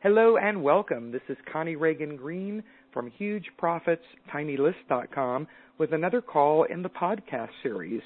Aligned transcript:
Hello 0.00 0.36
and 0.36 0.62
welcome. 0.62 1.10
This 1.10 1.22
is 1.28 1.36
Connie 1.52 1.74
Ragen 1.74 2.16
Green 2.16 2.62
from 2.92 3.10
HugeProfitsTinyList.com 3.20 5.48
with 5.76 5.92
another 5.92 6.20
call 6.20 6.62
in 6.62 6.82
the 6.82 6.88
podcast 6.88 7.48
series. 7.64 8.00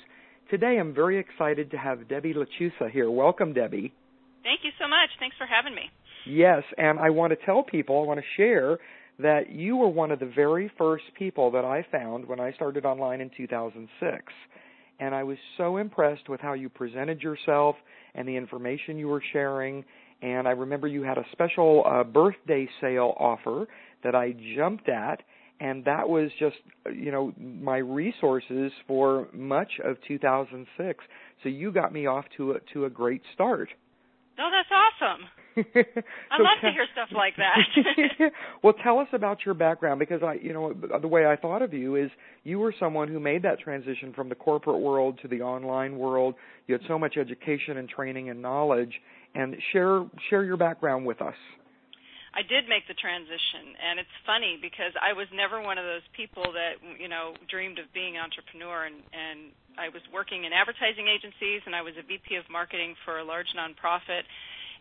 Today 0.51 0.79
I'm 0.81 0.95
very 0.95 1.19
excited 1.19 1.71
to 1.71 1.77
have 1.77 2.09
Debbie 2.09 2.33
LaChusa 2.33 2.91
here. 2.91 3.11
Welcome, 3.11 3.53
Debbie. 3.53 3.93
Thank 4.43 4.61
you 4.65 4.71
so 4.81 4.89
much. 4.89 5.11
Thanks 5.21 5.37
for 5.37 5.47
having 5.47 5.75
me. 5.75 5.83
Yes, 6.27 6.63
and 6.79 6.99
I 6.99 7.11
want 7.11 7.39
to 7.39 7.45
tell 7.45 7.63
people, 7.63 8.01
I 8.01 8.07
want 8.07 8.21
to 8.21 8.27
share 8.39 8.79
that 9.19 9.51
you 9.51 9.77
were 9.77 9.91
one 9.91 10.11
of 10.11 10.19
the 10.19 10.33
very 10.35 10.73
first 10.79 11.05
people 11.19 11.51
that 11.51 11.67
I 11.67 11.85
found 11.93 12.27
when 12.27 12.41
I 12.41 12.55
started 12.55 12.87
online 12.87 13.21
in 13.21 13.31
2006. 13.37 14.33
And 14.99 15.15
I 15.15 15.25
was 15.25 15.37
so 15.59 15.77
impressed 15.77 16.31
with 16.31 16.41
how 16.41 16.55
you 16.55 16.71
presented 16.71 17.21
yourself 17.21 17.77
and 18.15 18.27
the 18.27 18.37
information 18.37 18.97
you 18.97 19.09
were 19.09 19.23
sharing 19.35 19.85
and 20.23 20.47
I 20.47 20.53
remember 20.53 20.87
you 20.87 21.03
had 21.03 21.19
a 21.19 21.25
special 21.33 21.85
uh, 21.87 22.05
birthday 22.05 22.69
sale 22.81 23.15
offer 23.19 23.67
that 24.05 24.15
I 24.15 24.35
jumped 24.57 24.89
at, 24.89 25.23
and 25.61 25.85
that 25.85 26.09
was 26.09 26.31
just 26.39 26.57
you 26.95 27.11
know 27.13 27.33
my 27.39 27.79
resources 27.79 28.73
for 28.87 29.29
much 29.33 29.73
of 29.85 29.97
2006. 30.07 31.05
So 31.43 31.49
you 31.49 31.73
got 31.73 31.93
me 31.93 32.07
off 32.07 32.25
to 32.37 32.53
a 32.53 32.61
to 32.73 32.85
a 32.87 32.91
great 32.91 33.23
start. 33.35 33.69
Oh, 34.39 34.51
that's 34.51 34.71
awesome. 34.73 35.29
I 35.57 36.39
love 36.41 36.59
to 36.63 36.71
hear 36.73 36.87
stuff 36.93 37.11
like 37.15 37.35
that. 37.37 38.33
well, 38.63 38.73
tell 38.83 38.99
us 38.99 39.09
about 39.13 39.45
your 39.45 39.55
background 39.55 39.99
because 39.99 40.23
I, 40.23 40.35
you 40.35 40.55
know, 40.55 40.73
the 41.01 41.09
way 41.09 41.27
I 41.27 41.37
thought 41.37 41.61
of 41.61 41.75
you 41.75 41.97
is 41.97 42.11
you 42.43 42.59
were 42.59 42.75
someone 42.81 43.09
who 43.09 43.21
made 43.21 43.43
that 43.43 43.61
transition 43.61 44.15
from 44.15 44.31
the 44.31 44.35
corporate 44.35 44.81
world 44.81 45.19
to 45.21 45.29
the 45.29 45.43
online 45.43 45.99
world. 45.99 46.35
You 46.67 46.75
had 46.75 46.83
so 46.89 46.99
much 46.99 47.19
education 47.19 47.77
and 47.77 47.89
training 47.89 48.31
and 48.31 48.41
knowledge, 48.41 48.95
and 49.35 49.57
share 49.73 50.05
share 50.29 50.45
your 50.45 50.57
background 50.57 51.07
with 51.07 51.21
us. 51.21 51.37
I 52.33 52.41
did 52.41 52.65
make 52.65 52.89
the 52.89 52.97
transition, 52.97 53.77
and 53.77 54.01
it's 54.01 54.17
funny 54.25 54.57
because 54.57 54.97
I 54.97 55.13
was 55.13 55.29
never 55.37 55.61
one 55.61 55.77
of 55.77 55.85
those 55.85 56.05
people 56.17 56.49
that 56.57 56.81
you 56.97 57.09
know 57.09 57.37
dreamed 57.49 57.79
of 57.79 57.93
being 57.93 58.17
entrepreneur, 58.17 58.89
and 58.89 59.05
and 59.13 59.53
I 59.77 59.93
was 59.93 60.01
working 60.13 60.45
in 60.45 60.53
advertising 60.53 61.13
agencies, 61.13 61.61
and 61.69 61.77
I 61.77 61.85
was 61.85 61.93
a 62.01 62.05
VP 62.05 62.37
of 62.41 62.49
marketing 62.49 62.97
for 63.05 63.21
a 63.21 63.25
large 63.25 63.53
nonprofit, 63.53 64.25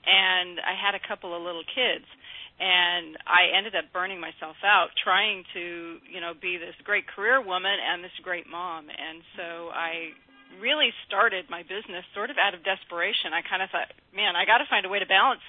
and 0.07 0.63
I 0.63 0.79
had 0.79 0.95
a 0.95 1.03
couple 1.03 1.35
of 1.35 1.43
little 1.43 1.67
kids, 1.67 2.07
and 2.55 3.19
I 3.27 3.51
ended 3.51 3.75
up 3.75 3.91
burning 3.91 4.23
myself 4.23 4.55
out 4.63 4.95
trying 5.03 5.43
to 5.51 5.99
you 6.07 6.23
know 6.23 6.31
be 6.31 6.55
this 6.55 6.75
great 6.87 7.03
career 7.03 7.43
woman 7.43 7.75
and 7.75 7.99
this 7.99 8.15
great 8.23 8.47
mom, 8.47 8.87
and 8.87 9.19
so 9.35 9.75
I 9.75 10.15
really 10.59 10.91
started 11.07 11.47
my 11.47 11.63
business 11.63 12.03
sort 12.13 12.29
of 12.29 12.35
out 12.35 12.53
of 12.53 12.65
desperation. 12.65 13.31
I 13.31 13.45
kind 13.45 13.63
of 13.63 13.69
thought, 13.69 13.93
man, 14.11 14.35
I 14.35 14.43
got 14.43 14.59
to 14.59 14.67
find 14.67 14.85
a 14.85 14.91
way 14.91 14.99
to 14.99 15.07
balance 15.07 15.43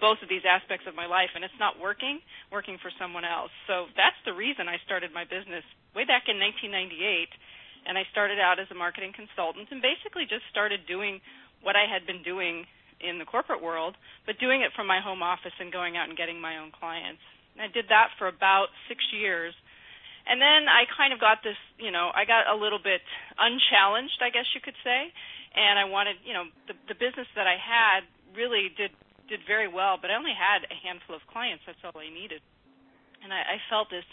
both 0.00 0.18
of 0.22 0.28
these 0.28 0.42
aspects 0.46 0.86
of 0.86 0.94
my 0.94 1.06
life 1.06 1.30
and 1.34 1.44
it's 1.44 1.60
not 1.60 1.78
working 1.78 2.18
working 2.50 2.78
for 2.82 2.90
someone 2.98 3.22
else 3.22 3.54
so 3.66 3.86
that's 3.94 4.18
the 4.26 4.34
reason 4.34 4.66
i 4.66 4.78
started 4.82 5.14
my 5.14 5.22
business 5.22 5.62
way 5.94 6.02
back 6.02 6.26
in 6.26 6.38
1998 6.38 7.30
and 7.86 7.98
i 7.98 8.02
started 8.10 8.42
out 8.42 8.58
as 8.58 8.66
a 8.70 8.74
marketing 8.74 9.14
consultant 9.14 9.68
and 9.70 9.78
basically 9.78 10.26
just 10.26 10.42
started 10.50 10.82
doing 10.86 11.20
what 11.62 11.76
i 11.78 11.86
had 11.86 12.02
been 12.06 12.22
doing 12.26 12.66
in 13.02 13.18
the 13.18 13.28
corporate 13.28 13.62
world 13.62 13.94
but 14.26 14.38
doing 14.42 14.62
it 14.62 14.74
from 14.74 14.86
my 14.86 14.98
home 14.98 15.22
office 15.22 15.54
and 15.60 15.70
going 15.70 15.96
out 15.96 16.08
and 16.08 16.18
getting 16.18 16.40
my 16.40 16.58
own 16.58 16.74
clients 16.74 17.22
and 17.54 17.62
i 17.62 17.68
did 17.70 17.86
that 17.86 18.10
for 18.18 18.26
about 18.26 18.74
six 18.90 18.98
years 19.14 19.54
and 20.26 20.40
then 20.40 20.68
I 20.68 20.88
kind 20.88 21.12
of 21.12 21.20
got 21.20 21.44
this, 21.44 21.58
you 21.76 21.92
know, 21.92 22.10
I 22.12 22.24
got 22.24 22.48
a 22.48 22.56
little 22.56 22.80
bit 22.80 23.04
unchallenged, 23.36 24.20
I 24.24 24.30
guess 24.30 24.48
you 24.56 24.60
could 24.60 24.76
say, 24.82 25.12
and 25.54 25.78
I 25.78 25.84
wanted, 25.84 26.16
you 26.24 26.32
know, 26.32 26.44
the 26.66 26.74
the 26.88 26.96
business 26.96 27.28
that 27.36 27.46
I 27.46 27.56
had 27.60 28.08
really 28.32 28.72
did 28.72 28.90
did 29.28 29.40
very 29.46 29.68
well, 29.68 29.96
but 30.00 30.10
I 30.10 30.16
only 30.16 30.36
had 30.36 30.68
a 30.68 30.76
handful 30.76 31.16
of 31.16 31.24
clients. 31.28 31.64
That's 31.64 31.80
all 31.84 31.96
I 31.96 32.12
needed, 32.12 32.40
and 33.22 33.32
I, 33.32 33.56
I 33.56 33.56
felt 33.68 33.88
this 33.88 34.04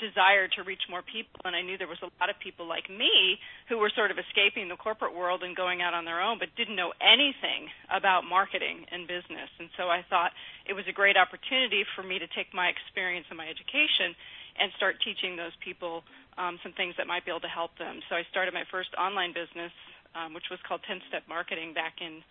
desire 0.00 0.48
to 0.56 0.64
reach 0.64 0.80
more 0.88 1.04
people 1.04 1.44
and 1.44 1.52
I 1.52 1.60
knew 1.60 1.76
there 1.76 1.86
was 1.86 2.00
a 2.00 2.08
lot 2.18 2.32
of 2.32 2.40
people 2.40 2.64
like 2.64 2.88
me 2.88 3.36
who 3.68 3.76
were 3.76 3.92
sort 3.92 4.08
of 4.08 4.16
escaping 4.16 4.72
the 4.72 4.80
corporate 4.80 5.12
world 5.12 5.44
and 5.44 5.52
going 5.54 5.84
out 5.84 5.92
on 5.92 6.08
their 6.08 6.24
own 6.24 6.40
but 6.40 6.48
didn't 6.56 6.74
know 6.74 6.96
anything 7.04 7.68
about 7.92 8.24
marketing 8.24 8.88
and 8.88 9.04
business. 9.04 9.52
And 9.60 9.68
so 9.76 9.92
I 9.92 10.00
thought 10.08 10.32
it 10.64 10.72
was 10.72 10.88
a 10.88 10.96
great 10.96 11.20
opportunity 11.20 11.84
for 11.94 12.02
me 12.02 12.18
to 12.18 12.26
take 12.32 12.56
my 12.56 12.72
experience 12.72 13.28
and 13.28 13.36
my 13.36 13.46
education 13.46 14.16
and 14.58 14.72
start 14.76 14.96
teaching 15.04 15.36
those 15.36 15.54
people 15.62 16.02
um, 16.38 16.58
some 16.62 16.72
things 16.72 16.94
that 16.96 17.06
might 17.06 17.24
be 17.24 17.30
able 17.30 17.44
to 17.44 17.52
help 17.52 17.76
them. 17.76 18.00
So 18.08 18.16
I 18.16 18.24
started 18.30 18.54
my 18.54 18.64
first 18.70 18.90
online 18.96 19.36
business, 19.36 19.72
um, 20.16 20.32
which 20.32 20.48
was 20.50 20.58
called 20.66 20.80
10 20.88 21.00
Step 21.12 21.28
Marketing, 21.28 21.74
back 21.74 22.00
in 22.00 22.24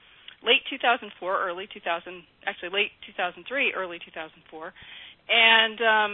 late 0.43 0.63
2004, 0.71 1.11
early 1.13 1.67
2000, 1.67 2.23
actually 2.47 2.71
late 2.71 2.91
2003, 3.05 3.75
early 3.75 3.99
2004, 3.99 4.73
and 5.29 5.77
um, 5.83 6.11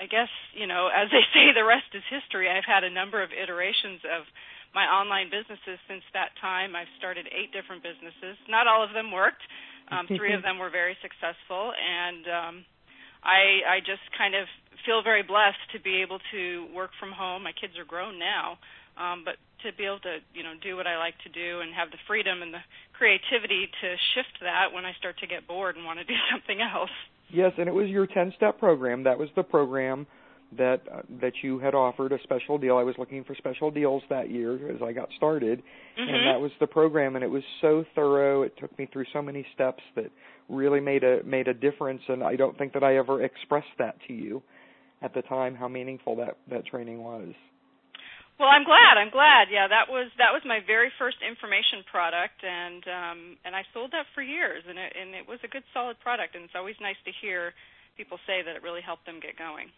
I 0.00 0.06
guess 0.06 0.30
you 0.54 0.66
know, 0.66 0.88
as 1.00 1.10
they 1.10 1.24
say, 1.34 1.52
the 1.52 1.66
rest 1.66 1.90
is 1.94 2.02
history. 2.08 2.48
I've 2.48 2.66
had 2.66 2.84
a 2.84 2.90
number 2.90 3.22
of 3.22 3.30
iterations 3.34 4.00
of 4.06 4.24
my 4.74 4.84
online 4.84 5.32
businesses 5.32 5.80
since 5.88 6.04
that 6.12 6.36
time. 6.40 6.76
I've 6.76 6.90
started 7.00 7.24
eight 7.32 7.48
different 7.48 7.80
businesses. 7.80 8.36
Not 8.44 8.68
all 8.68 8.84
of 8.84 8.92
them 8.92 9.08
worked. 9.08 9.40
Um, 9.88 10.04
three 10.06 10.34
of 10.34 10.42
them 10.46 10.58
were 10.58 10.70
very 10.70 10.96
successful, 11.00 11.72
and 11.72 12.22
um, 12.28 12.54
I, 13.24 13.64
I 13.64 13.76
just 13.80 14.04
kind 14.18 14.34
of 14.34 14.46
feel 14.84 15.02
very 15.02 15.22
blessed 15.22 15.62
to 15.72 15.80
be 15.80 16.02
able 16.02 16.18
to 16.32 16.66
work 16.74 16.90
from 16.98 17.12
home. 17.12 17.42
My 17.42 17.52
kids 17.52 17.78
are 17.78 17.84
grown 17.84 18.18
now, 18.18 18.58
um, 18.96 19.22
but 19.24 19.36
to 19.64 19.76
be 19.76 19.84
able 19.84 20.00
to 20.00 20.18
you 20.34 20.42
know 20.42 20.54
do 20.62 20.76
what 20.76 20.86
I 20.86 20.98
like 20.98 21.14
to 21.24 21.30
do 21.30 21.60
and 21.60 21.74
have 21.74 21.90
the 21.90 21.98
freedom 22.06 22.42
and 22.42 22.52
the 22.52 22.64
creativity 22.92 23.68
to 23.80 23.88
shift 24.14 24.40
that 24.42 24.72
when 24.72 24.84
I 24.84 24.92
start 24.98 25.18
to 25.20 25.26
get 25.26 25.46
bored 25.46 25.76
and 25.76 25.84
want 25.84 25.98
to 25.98 26.04
do 26.08 26.18
something 26.30 26.60
else. 26.60 26.92
Yes, 27.30 27.52
and 27.58 27.68
it 27.68 27.74
was 27.74 27.88
your 27.88 28.06
10-step 28.06 28.60
program. 28.60 29.02
That 29.02 29.18
was 29.18 29.28
the 29.34 29.42
program 29.42 30.06
that 30.56 30.82
uh, 30.92 31.02
that 31.20 31.32
you 31.42 31.58
had 31.58 31.74
offered 31.74 32.12
a 32.12 32.22
special 32.22 32.58
deal. 32.58 32.76
I 32.76 32.84
was 32.84 32.94
looking 32.98 33.24
for 33.24 33.34
special 33.34 33.70
deals 33.70 34.02
that 34.10 34.30
year 34.30 34.70
as 34.70 34.80
I 34.82 34.92
got 34.92 35.08
started, 35.16 35.58
mm-hmm. 35.58 36.14
and 36.14 36.26
that 36.26 36.40
was 36.40 36.52
the 36.60 36.66
program. 36.66 37.16
And 37.16 37.24
it 37.24 37.30
was 37.30 37.42
so 37.60 37.84
thorough. 37.94 38.42
It 38.42 38.54
took 38.58 38.76
me 38.78 38.88
through 38.92 39.06
so 39.12 39.20
many 39.20 39.44
steps 39.54 39.82
that 39.96 40.10
really 40.48 40.80
made 40.80 41.02
a 41.02 41.22
made 41.24 41.48
a 41.48 41.54
difference. 41.54 42.02
And 42.08 42.22
I 42.22 42.36
don't 42.36 42.56
think 42.56 42.72
that 42.74 42.84
I 42.84 42.96
ever 42.96 43.24
expressed 43.24 43.74
that 43.78 43.96
to 44.06 44.12
you 44.12 44.42
at 45.06 45.14
the 45.14 45.22
time 45.22 45.54
how 45.54 45.68
meaningful 45.68 46.16
that 46.16 46.36
that 46.50 46.66
training 46.66 47.02
was. 47.02 47.32
Well, 48.38 48.50
I'm 48.50 48.64
glad. 48.66 48.98
I'm 49.00 49.08
glad. 49.10 49.48
Yeah, 49.48 49.66
that 49.70 49.88
was 49.88 50.10
that 50.18 50.34
was 50.34 50.42
my 50.44 50.60
very 50.66 50.92
first 50.98 51.16
information 51.22 51.84
product, 51.88 52.42
and 52.42 52.84
um, 52.84 53.38
and 53.46 53.56
I 53.56 53.62
sold 53.72 53.92
that 53.92 54.04
for 54.14 54.20
years, 54.20 54.62
and 54.68 54.76
it 54.76 54.92
and 54.92 55.14
it 55.14 55.26
was 55.26 55.38
a 55.44 55.48
good, 55.48 55.62
solid 55.72 55.98
product. 56.00 56.34
And 56.34 56.44
it's 56.44 56.52
always 56.58 56.76
nice 56.82 56.98
to 57.06 57.12
hear 57.22 57.54
people 57.96 58.18
say 58.26 58.42
that 58.44 58.56
it 58.56 58.62
really 58.66 58.82
helped 58.82 59.06
them 59.06 59.20
get 59.22 59.38
going. 59.38 59.70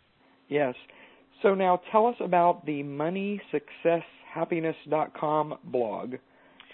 Yes. 0.48 0.74
So 1.42 1.54
now 1.54 1.80
tell 1.92 2.06
us 2.06 2.16
about 2.18 2.66
the 2.66 2.82
MoneySuccessHappiness.com 2.82 5.58
blog. 5.64 6.14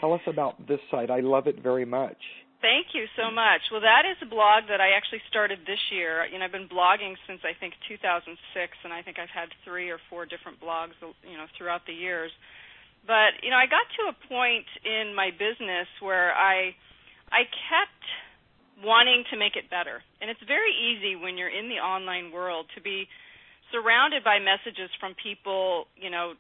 Tell 0.01 0.15
us 0.15 0.23
about 0.27 0.67
this 0.67 0.81
site. 0.91 1.11
I 1.11 1.21
love 1.21 1.47
it 1.49 1.63
very 1.63 1.85
much. 1.85 2.17
Thank 2.61 2.97
you 2.97 3.07
so 3.17 3.31
much. 3.31 3.61
Well, 3.71 3.85
that 3.85 4.09
is 4.09 4.17
a 4.23 4.29
blog 4.29 4.73
that 4.73 4.81
I 4.81 4.97
actually 4.97 5.21
started 5.29 5.61
this 5.67 5.81
year. 5.93 6.25
You 6.25 6.39
know, 6.39 6.47
I've 6.47 6.53
been 6.53 6.69
blogging 6.69 7.15
since 7.29 7.41
I 7.45 7.53
think 7.53 7.75
2006, 7.89 8.33
and 8.85 8.93
I 8.93 9.03
think 9.03 9.19
I've 9.19 9.33
had 9.33 9.53
three 9.65 9.91
or 9.91 10.01
four 10.09 10.25
different 10.25 10.61
blogs, 10.61 10.97
you 11.01 11.37
know, 11.37 11.45
throughout 11.59 11.85
the 11.87 11.93
years. 11.93 12.33
But 13.07 13.45
you 13.45 13.51
know, 13.51 13.61
I 13.61 13.69
got 13.69 13.85
to 14.01 14.03
a 14.09 14.17
point 14.29 14.65
in 14.85 15.13
my 15.15 15.31
business 15.31 15.89
where 16.01 16.33
I, 16.33 16.73
I 17.29 17.45
kept 17.69 18.05
wanting 18.81 19.25
to 19.31 19.37
make 19.37 19.57
it 19.57 19.69
better, 19.69 20.01
and 20.21 20.33
it's 20.33 20.41
very 20.49 20.73
easy 20.73 21.15
when 21.15 21.37
you're 21.37 21.53
in 21.53 21.69
the 21.69 21.85
online 21.85 22.33
world 22.33 22.67
to 22.75 22.81
be 22.81 23.07
surrounded 23.71 24.25
by 24.25 24.41
messages 24.41 24.89
from 24.99 25.15
people, 25.21 25.87
you 26.01 26.09
know, 26.09 26.33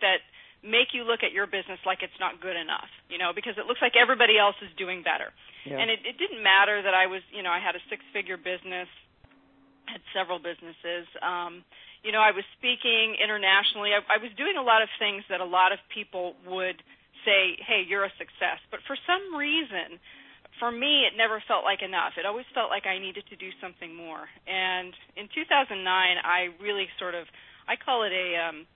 that 0.00 0.24
make 0.62 0.92
you 0.92 1.04
look 1.04 1.22
at 1.22 1.32
your 1.32 1.46
business 1.46 1.78
like 1.84 2.02
it's 2.02 2.16
not 2.20 2.40
good 2.40 2.56
enough, 2.56 2.88
you 3.08 3.18
know, 3.18 3.32
because 3.34 3.54
it 3.56 3.66
looks 3.66 3.80
like 3.80 3.94
everybody 3.94 4.38
else 4.38 4.56
is 4.62 4.70
doing 4.76 5.02
better. 5.02 5.30
Yeah. 5.64 5.78
And 5.78 5.90
it, 5.90 6.00
it 6.06 6.16
didn't 6.18 6.42
matter 6.42 6.82
that 6.82 6.94
I 6.94 7.06
was, 7.06 7.22
you 7.30 7.42
know, 7.42 7.50
I 7.50 7.60
had 7.60 7.74
a 7.74 7.82
six-figure 7.90 8.38
business, 8.38 8.88
had 9.86 10.02
several 10.14 10.38
businesses. 10.38 11.06
Um, 11.22 11.62
you 12.02 12.12
know, 12.12 12.22
I 12.22 12.30
was 12.30 12.46
speaking 12.58 13.18
internationally. 13.18 13.94
I, 13.94 14.02
I 14.06 14.18
was 14.22 14.30
doing 14.38 14.54
a 14.58 14.62
lot 14.62 14.82
of 14.82 14.88
things 14.98 15.26
that 15.30 15.40
a 15.40 15.48
lot 15.48 15.72
of 15.72 15.78
people 15.90 16.34
would 16.46 16.78
say, 17.26 17.58
"Hey, 17.58 17.82
you're 17.82 18.06
a 18.06 18.14
success." 18.18 18.62
But 18.70 18.80
for 18.86 18.94
some 19.06 19.34
reason, 19.34 19.98
for 20.58 20.70
me, 20.70 21.04
it 21.04 21.16
never 21.16 21.42
felt 21.46 21.64
like 21.64 21.82
enough. 21.82 22.14
It 22.16 22.26
always 22.26 22.46
felt 22.54 22.70
like 22.70 22.86
I 22.86 22.98
needed 22.98 23.24
to 23.30 23.36
do 23.36 23.50
something 23.60 23.94
more. 23.94 24.28
And 24.46 24.94
in 25.16 25.28
2009, 25.34 25.82
I 25.82 26.48
really 26.62 26.88
sort 26.98 27.14
of, 27.14 27.26
I 27.68 27.76
call 27.76 28.04
it 28.04 28.12
a, 28.12 28.26
um, 28.48 28.66
a 28.66 28.75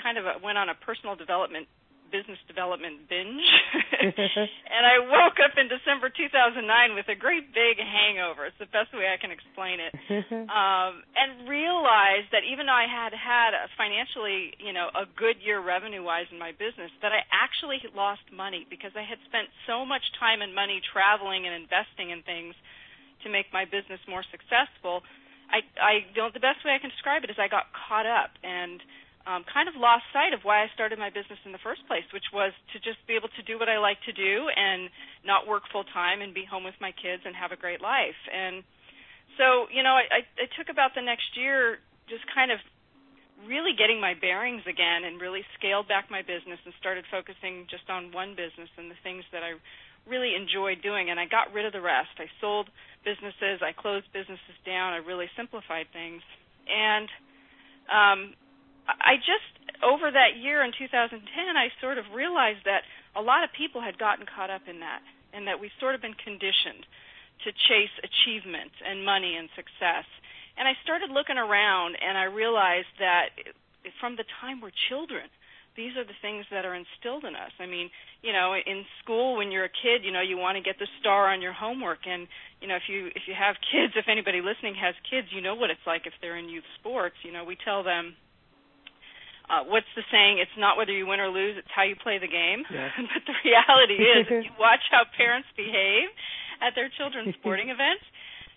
kind 0.00 0.18
of 0.18 0.24
a, 0.26 0.34
went 0.42 0.58
on 0.58 0.68
a 0.68 0.74
personal 0.74 1.16
development 1.16 1.68
business 2.14 2.38
development 2.46 3.10
binge. 3.10 3.42
and 3.98 4.82
I 4.86 5.02
woke 5.02 5.42
up 5.42 5.58
in 5.58 5.66
December 5.66 6.14
2009 6.14 6.62
with 6.94 7.10
a 7.10 7.18
great 7.18 7.50
big 7.50 7.82
hangover. 7.82 8.46
It's 8.46 8.60
the 8.62 8.70
best 8.70 8.94
way 8.94 9.10
I 9.10 9.18
can 9.18 9.34
explain 9.34 9.82
it. 9.82 9.90
um, 10.46 11.02
and 11.18 11.50
realized 11.50 12.30
that 12.30 12.46
even 12.46 12.70
though 12.70 12.78
I 12.78 12.86
had 12.86 13.10
had 13.10 13.58
a 13.58 13.66
financially, 13.74 14.54
you 14.62 14.70
know, 14.70 14.94
a 14.94 15.10
good 15.10 15.42
year 15.42 15.58
revenue 15.58 16.06
wise 16.06 16.30
in 16.30 16.38
my 16.38 16.54
business, 16.54 16.94
that 17.02 17.10
I 17.10 17.26
actually 17.34 17.82
lost 17.90 18.22
money 18.30 18.62
because 18.70 18.94
I 18.94 19.02
had 19.02 19.18
spent 19.26 19.50
so 19.66 19.82
much 19.82 20.06
time 20.22 20.38
and 20.38 20.54
money 20.54 20.78
traveling 20.78 21.50
and 21.50 21.54
investing 21.56 22.14
in 22.14 22.22
things 22.22 22.54
to 23.26 23.32
make 23.32 23.50
my 23.50 23.66
business 23.66 23.98
more 24.06 24.22
successful, 24.30 25.02
I 25.50 25.64
I 25.80 25.94
don't 26.14 26.32
the 26.32 26.44
best 26.44 26.62
way 26.62 26.76
I 26.76 26.80
can 26.80 26.94
describe 26.94 27.24
it 27.24 27.30
is 27.32 27.36
I 27.40 27.48
got 27.48 27.72
caught 27.72 28.06
up 28.06 28.36
and 28.44 28.80
um, 29.26 29.44
kind 29.48 29.68
of 29.68 29.74
lost 29.76 30.04
sight 30.12 30.36
of 30.36 30.44
why 30.44 30.62
I 30.62 30.68
started 30.74 30.98
my 30.98 31.08
business 31.08 31.40
in 31.44 31.52
the 31.52 31.62
first 31.64 31.86
place, 31.88 32.04
which 32.12 32.28
was 32.32 32.52
to 32.72 32.78
just 32.78 33.00
be 33.08 33.16
able 33.16 33.32
to 33.40 33.42
do 33.42 33.58
what 33.58 33.68
I 33.68 33.78
like 33.80 33.96
to 34.04 34.12
do 34.12 34.48
and 34.52 34.92
not 35.24 35.48
work 35.48 35.64
full 35.72 35.84
time 35.84 36.20
and 36.20 36.36
be 36.36 36.44
home 36.44 36.64
with 36.64 36.76
my 36.80 36.92
kids 36.92 37.24
and 37.24 37.32
have 37.34 37.52
a 37.52 37.56
great 37.56 37.80
life. 37.80 38.20
And 38.28 38.62
so, 39.40 39.66
you 39.72 39.82
know, 39.82 39.96
I, 39.96 40.04
I, 40.12 40.20
I 40.44 40.46
took 40.56 40.68
about 40.68 40.92
the 40.94 41.00
next 41.00 41.36
year 41.40 41.80
just 42.08 42.24
kind 42.36 42.52
of 42.52 42.60
really 43.48 43.72
getting 43.72 44.00
my 44.00 44.14
bearings 44.14 44.62
again 44.68 45.04
and 45.04 45.20
really 45.20 45.42
scaled 45.58 45.88
back 45.88 46.12
my 46.12 46.22
business 46.22 46.60
and 46.64 46.72
started 46.78 47.04
focusing 47.10 47.66
just 47.68 47.88
on 47.88 48.12
one 48.12 48.36
business 48.36 48.68
and 48.76 48.90
the 48.90 49.00
things 49.02 49.24
that 49.32 49.42
I 49.42 49.56
really 50.06 50.36
enjoyed 50.36 50.84
doing 50.84 51.08
and 51.08 51.18
I 51.18 51.26
got 51.26 51.52
rid 51.52 51.64
of 51.64 51.72
the 51.72 51.80
rest. 51.80 52.12
I 52.20 52.28
sold 52.40 52.68
businesses, 53.04 53.64
I 53.64 53.72
closed 53.72 54.06
businesses 54.12 54.56
down, 54.64 54.92
I 54.92 55.00
really 55.00 55.28
simplified 55.36 55.88
things. 55.92 56.20
And 56.68 57.08
um 57.88 58.20
I 58.86 59.16
just 59.16 59.48
over 59.82 60.10
that 60.10 60.36
year 60.40 60.64
in 60.64 60.72
2010 60.76 61.20
I 61.56 61.68
sort 61.80 61.98
of 61.98 62.04
realized 62.14 62.64
that 62.64 62.82
a 63.16 63.22
lot 63.22 63.44
of 63.44 63.50
people 63.52 63.80
had 63.80 63.98
gotten 63.98 64.26
caught 64.26 64.50
up 64.50 64.68
in 64.68 64.80
that 64.80 65.00
and 65.32 65.46
that 65.46 65.60
we've 65.60 65.74
sort 65.80 65.94
of 65.94 66.00
been 66.00 66.14
conditioned 66.14 66.86
to 67.44 67.50
chase 67.50 67.92
achievement 68.00 68.72
and 68.86 69.04
money 69.04 69.36
and 69.36 69.48
success. 69.56 70.06
And 70.56 70.68
I 70.68 70.74
started 70.82 71.10
looking 71.10 71.36
around 71.36 71.98
and 71.98 72.16
I 72.16 72.24
realized 72.30 72.92
that 72.98 73.34
from 74.00 74.16
the 74.16 74.24
time 74.40 74.60
we're 74.60 74.74
children, 74.88 75.26
these 75.76 75.96
are 75.98 76.06
the 76.06 76.14
things 76.22 76.46
that 76.54 76.64
are 76.64 76.74
instilled 76.74 77.24
in 77.24 77.34
us. 77.34 77.50
I 77.58 77.66
mean, 77.66 77.90
you 78.22 78.32
know, 78.32 78.54
in 78.54 78.86
school 79.02 79.36
when 79.36 79.50
you're 79.50 79.66
a 79.66 79.78
kid, 79.82 80.06
you 80.06 80.12
know, 80.12 80.22
you 80.22 80.38
want 80.38 80.56
to 80.56 80.62
get 80.62 80.78
the 80.78 80.86
star 81.00 81.28
on 81.32 81.42
your 81.42 81.52
homework 81.52 82.06
and, 82.06 82.28
you 82.62 82.68
know, 82.68 82.76
if 82.76 82.86
you 82.88 83.10
if 83.14 83.26
you 83.26 83.34
have 83.34 83.56
kids, 83.58 83.94
if 83.96 84.06
anybody 84.06 84.40
listening 84.40 84.78
has 84.78 84.94
kids, 85.10 85.28
you 85.34 85.42
know 85.42 85.56
what 85.56 85.70
it's 85.70 85.84
like 85.86 86.06
if 86.06 86.14
they're 86.22 86.38
in 86.38 86.48
youth 86.48 86.66
sports. 86.78 87.16
You 87.24 87.32
know, 87.32 87.44
we 87.44 87.58
tell 87.58 87.82
them 87.82 88.14
uh, 89.48 89.68
what's 89.68 89.90
the 89.94 90.02
saying? 90.10 90.40
It's 90.40 90.56
not 90.56 90.76
whether 90.76 90.92
you 90.92 91.06
win 91.06 91.20
or 91.20 91.28
lose; 91.28 91.56
it's 91.58 91.70
how 91.74 91.84
you 91.84 91.96
play 91.96 92.18
the 92.18 92.30
game. 92.30 92.64
Yes. 92.68 92.92
but 93.12 93.22
the 93.28 93.36
reality 93.44 93.98
is, 94.00 94.24
if 94.28 94.44
you 94.48 94.54
watch 94.60 94.82
how 94.90 95.04
parents 95.16 95.48
behave 95.56 96.08
at 96.64 96.72
their 96.74 96.88
children's 96.88 97.34
sporting 97.40 97.68
events, 97.68 98.04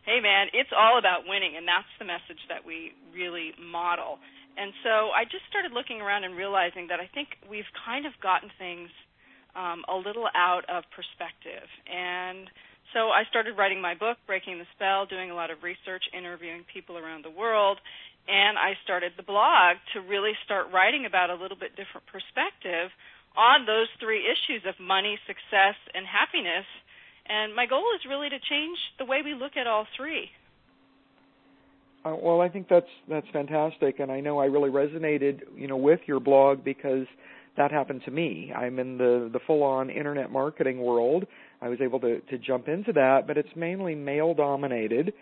hey 0.08 0.24
man, 0.24 0.48
it's 0.56 0.72
all 0.72 0.98
about 0.98 1.28
winning, 1.28 1.60
and 1.60 1.68
that's 1.68 1.92
the 2.00 2.08
message 2.08 2.40
that 2.48 2.64
we 2.64 2.96
really 3.12 3.52
model. 3.60 4.20
And 4.58 4.74
so 4.82 5.14
I 5.14 5.24
just 5.30 5.46
started 5.52 5.70
looking 5.72 6.02
around 6.02 6.24
and 6.24 6.34
realizing 6.34 6.90
that 6.90 6.98
I 6.98 7.06
think 7.14 7.38
we've 7.46 7.70
kind 7.86 8.10
of 8.10 8.14
gotten 8.24 8.50
things 8.58 8.90
um, 9.54 9.86
a 9.86 9.94
little 9.94 10.26
out 10.34 10.66
of 10.66 10.82
perspective. 10.90 11.70
And 11.86 12.50
so 12.94 13.14
I 13.14 13.28
started 13.30 13.58
writing 13.58 13.82
my 13.82 13.94
book, 13.94 14.18
Breaking 14.26 14.58
the 14.58 14.70
Spell, 14.74 15.06
doing 15.06 15.30
a 15.30 15.36
lot 15.36 15.52
of 15.52 15.62
research, 15.62 16.08
interviewing 16.16 16.64
people 16.72 16.98
around 16.98 17.26
the 17.26 17.30
world, 17.30 17.78
and 18.28 18.58
I 18.58 18.76
started 18.84 19.14
the 19.16 19.24
blog 19.24 19.78
to 19.94 20.02
really 20.02 20.34
start 20.44 20.68
writing 20.74 21.06
about 21.06 21.30
a 21.30 21.36
little 21.36 21.58
bit 21.58 21.76
different 21.76 22.06
perspective 22.08 22.92
on 23.38 23.66
those 23.66 23.88
three 24.00 24.26
issues 24.26 24.64
of 24.68 24.76
money, 24.84 25.18
success, 25.28 25.76
and 25.94 26.06
happiness. 26.06 26.66
And 27.28 27.56
my 27.56 27.66
goal 27.66 27.86
is 27.96 28.02
really 28.08 28.30
to 28.30 28.40
change 28.40 28.78
the 29.00 29.06
way 29.06 29.22
we 29.24 29.34
look 29.34 29.56
at 29.56 29.68
all 29.68 29.88
three. 29.96 30.30
Uh, 32.06 32.16
well, 32.16 32.42
I 32.42 32.50
think 32.50 32.68
that's 32.70 32.90
that's 33.10 33.28
fantastic, 33.34 34.00
and 34.00 34.12
I 34.12 34.20
know 34.20 34.40
I 34.40 34.46
really 34.46 34.70
resonated, 34.70 35.42
you 35.56 35.68
know, 35.68 35.78
with 35.78 36.00
your 36.06 36.20
blog 36.20 36.64
because 36.64 37.06
that 37.58 37.72
happened 37.72 38.02
to 38.06 38.12
me. 38.12 38.54
I'm 38.56 38.80
in 38.80 38.98
the 38.98 39.30
the 39.32 39.40
full-on 39.46 39.90
internet 39.90 40.32
marketing 40.32 40.80
world. 40.80 41.26
I 41.62 41.70
was 41.70 41.80
able 41.82 42.00
to 42.02 42.20
to 42.22 42.38
jump 42.38 42.68
into 42.68 42.94
that, 42.94 43.28
but 43.28 43.38
it's 43.38 43.50
mainly 43.56 43.96
male 43.96 44.34
dominated 44.34 45.14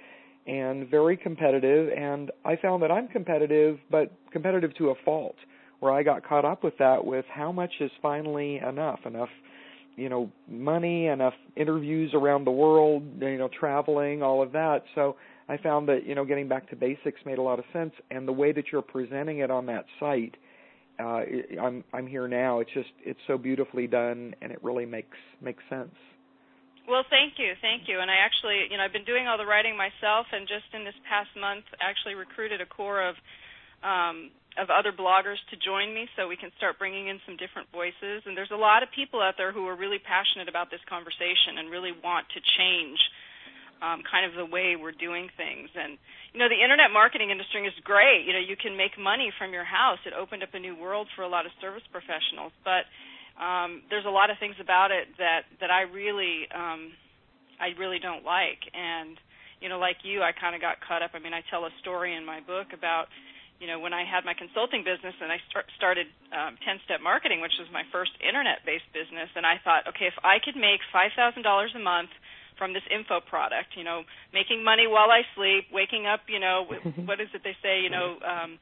and 0.48 0.90
very 0.90 1.18
competitive 1.18 1.92
and 1.98 2.32
I 2.44 2.56
found 2.56 2.84
that 2.84 2.92
I'm 2.92 3.08
competitive 3.08 3.80
but 3.90 4.12
competitive 4.32 4.76
to 4.78 4.90
a 4.90 4.96
fault 5.04 5.36
where 5.80 5.92
I 5.92 6.04
got 6.04 6.26
caught 6.28 6.46
up 6.46 6.64
with 6.64 6.78
that 6.80 7.04
with 7.04 7.26
how 7.34 7.52
much 7.52 7.72
is 7.80 7.92
finally 8.02 8.58
enough? 8.58 9.00
Enough 9.06 9.30
you 9.96 10.10
know 10.10 10.30
money 10.50 11.08
enough 11.08 11.34
interviews 11.56 12.12
around 12.14 12.46
the 12.46 12.52
world 12.52 13.04
you 13.20 13.38
know 13.38 13.50
traveling 13.60 14.22
all 14.22 14.42
of 14.44 14.52
that. 14.52 14.84
So 14.94 15.16
I 15.50 15.58
found 15.58 15.88
that 15.90 16.06
you 16.06 16.16
know 16.16 16.26
getting 16.26 16.48
back 16.48 16.70
to 16.70 16.76
basics 16.76 17.20
made 17.26 17.38
a 17.38 17.42
lot 17.42 17.60
of 17.60 17.66
sense 17.74 17.94
and 18.12 18.28
the 18.28 18.34
way 18.34 18.52
that 18.52 18.66
you're 18.72 18.82
presenting 18.82 19.40
it 19.40 19.50
on 19.50 19.66
that 19.68 19.86
site 20.00 20.36
uh 21.00 21.22
I'm 21.62 21.84
I'm 21.94 22.08
here 22.08 22.28
now. 22.28 22.60
It's 22.60 22.72
just 22.74 22.90
it's 23.04 23.20
so 23.26 23.38
beautifully 23.38 23.88
done 23.88 24.36
and 24.42 24.52
it 24.52 24.60
really 24.64 24.86
makes 24.86 25.18
makes 25.42 25.64
sense 25.70 25.96
well, 26.88 27.04
thank 27.10 27.38
you, 27.38 27.54
thank 27.62 27.88
you. 27.88 28.00
And 28.00 28.10
I 28.10 28.22
actually, 28.22 28.70
you 28.70 28.78
know, 28.78 28.84
I've 28.84 28.94
been 28.94 29.06
doing 29.06 29.28
all 29.28 29.38
the 29.38 29.46
writing 29.46 29.78
myself, 29.78 30.30
and 30.32 30.48
just 30.48 30.70
in 30.74 30.86
this 30.86 30.98
past 31.10 31.30
month, 31.34 31.66
actually 31.82 32.16
recruited 32.16 32.62
a 32.62 32.66
core 32.66 33.02
of 33.02 33.16
um, 33.84 34.32
of 34.56 34.72
other 34.72 34.96
bloggers 34.96 35.36
to 35.52 35.60
join 35.60 35.92
me, 35.92 36.08
so 36.16 36.32
we 36.32 36.40
can 36.40 36.50
start 36.56 36.80
bringing 36.80 37.12
in 37.12 37.20
some 37.28 37.36
different 37.36 37.68
voices. 37.76 38.24
And 38.24 38.40
there's 38.40 38.56
a 38.56 38.60
lot 38.60 38.84
of 38.84 38.90
people 38.96 39.20
out 39.20 39.36
there 39.36 39.52
who 39.52 39.68
are 39.68 39.76
really 39.76 40.00
passionate 40.00 40.48
about 40.48 40.72
this 40.72 40.80
conversation 40.88 41.60
and 41.60 41.68
really 41.68 41.92
want 41.92 42.32
to 42.34 42.40
change 42.56 42.98
um, 43.84 44.00
kind 44.08 44.24
of 44.24 44.34
the 44.40 44.48
way 44.48 44.80
we're 44.80 44.96
doing 44.96 45.28
things. 45.36 45.68
And 45.76 46.00
you 46.32 46.40
know, 46.40 46.48
the 46.48 46.60
internet 46.60 46.92
marketing 46.92 47.32
industry 47.32 47.68
is 47.68 47.76
great. 47.84 48.24
You 48.24 48.34
know, 48.34 48.44
you 48.44 48.56
can 48.56 48.76
make 48.76 48.96
money 48.96 49.32
from 49.36 49.52
your 49.52 49.68
house. 49.68 50.00
It 50.06 50.14
opened 50.16 50.44
up 50.44 50.54
a 50.54 50.60
new 50.60 50.76
world 50.76 51.08
for 51.16 51.24
a 51.24 51.32
lot 51.32 51.46
of 51.46 51.52
service 51.60 51.84
professionals, 51.92 52.52
but 52.64 52.88
um, 53.40 53.84
there's 53.90 54.06
a 54.06 54.14
lot 54.14 54.30
of 54.30 54.38
things 54.40 54.56
about 54.60 54.92
it 54.92 55.08
that 55.18 55.44
that 55.60 55.72
I 55.72 55.84
really 55.84 56.48
um, 56.54 56.94
I 57.60 57.76
really 57.78 58.00
don't 58.00 58.24
like. 58.24 58.64
And 58.74 59.18
you 59.62 59.70
know, 59.70 59.80
like 59.80 60.04
you, 60.04 60.22
I 60.22 60.32
kind 60.32 60.56
of 60.56 60.62
got 60.62 60.80
caught 60.80 61.02
up. 61.02 61.12
I 61.14 61.20
mean, 61.20 61.34
I 61.34 61.42
tell 61.50 61.66
a 61.66 61.74
story 61.82 62.16
in 62.16 62.26
my 62.26 62.40
book 62.40 62.72
about 62.74 63.08
you 63.60 63.68
know 63.68 63.80
when 63.80 63.94
I 63.94 64.04
had 64.04 64.24
my 64.24 64.34
consulting 64.34 64.84
business 64.84 65.16
and 65.20 65.32
I 65.32 65.40
start, 65.50 65.66
started 65.76 66.08
um, 66.32 66.56
10 66.64 66.80
Step 66.86 67.02
Marketing, 67.04 67.40
which 67.42 67.56
was 67.60 67.68
my 67.72 67.84
first 67.92 68.12
internet-based 68.24 68.88
business, 68.92 69.30
and 69.36 69.46
I 69.46 69.60
thought, 69.64 69.88
okay, 69.92 70.08
if 70.08 70.18
I 70.24 70.40
could 70.44 70.56
make 70.56 70.80
five 70.92 71.12
thousand 71.16 71.44
dollars 71.44 71.72
a 71.76 71.80
month 71.80 72.12
from 72.58 72.72
this 72.72 72.84
info 72.88 73.20
product, 73.20 73.76
you 73.76 73.84
know, 73.84 74.04
making 74.32 74.64
money 74.64 74.88
while 74.88 75.12
I 75.12 75.28
sleep, 75.36 75.68
waking 75.72 76.08
up, 76.08 76.22
you 76.28 76.40
know, 76.40 76.64
what 77.06 77.20
is 77.20 77.28
it 77.36 77.44
they 77.44 77.56
say, 77.62 77.82
you 77.84 77.90
know, 77.92 78.16
um, 78.24 78.60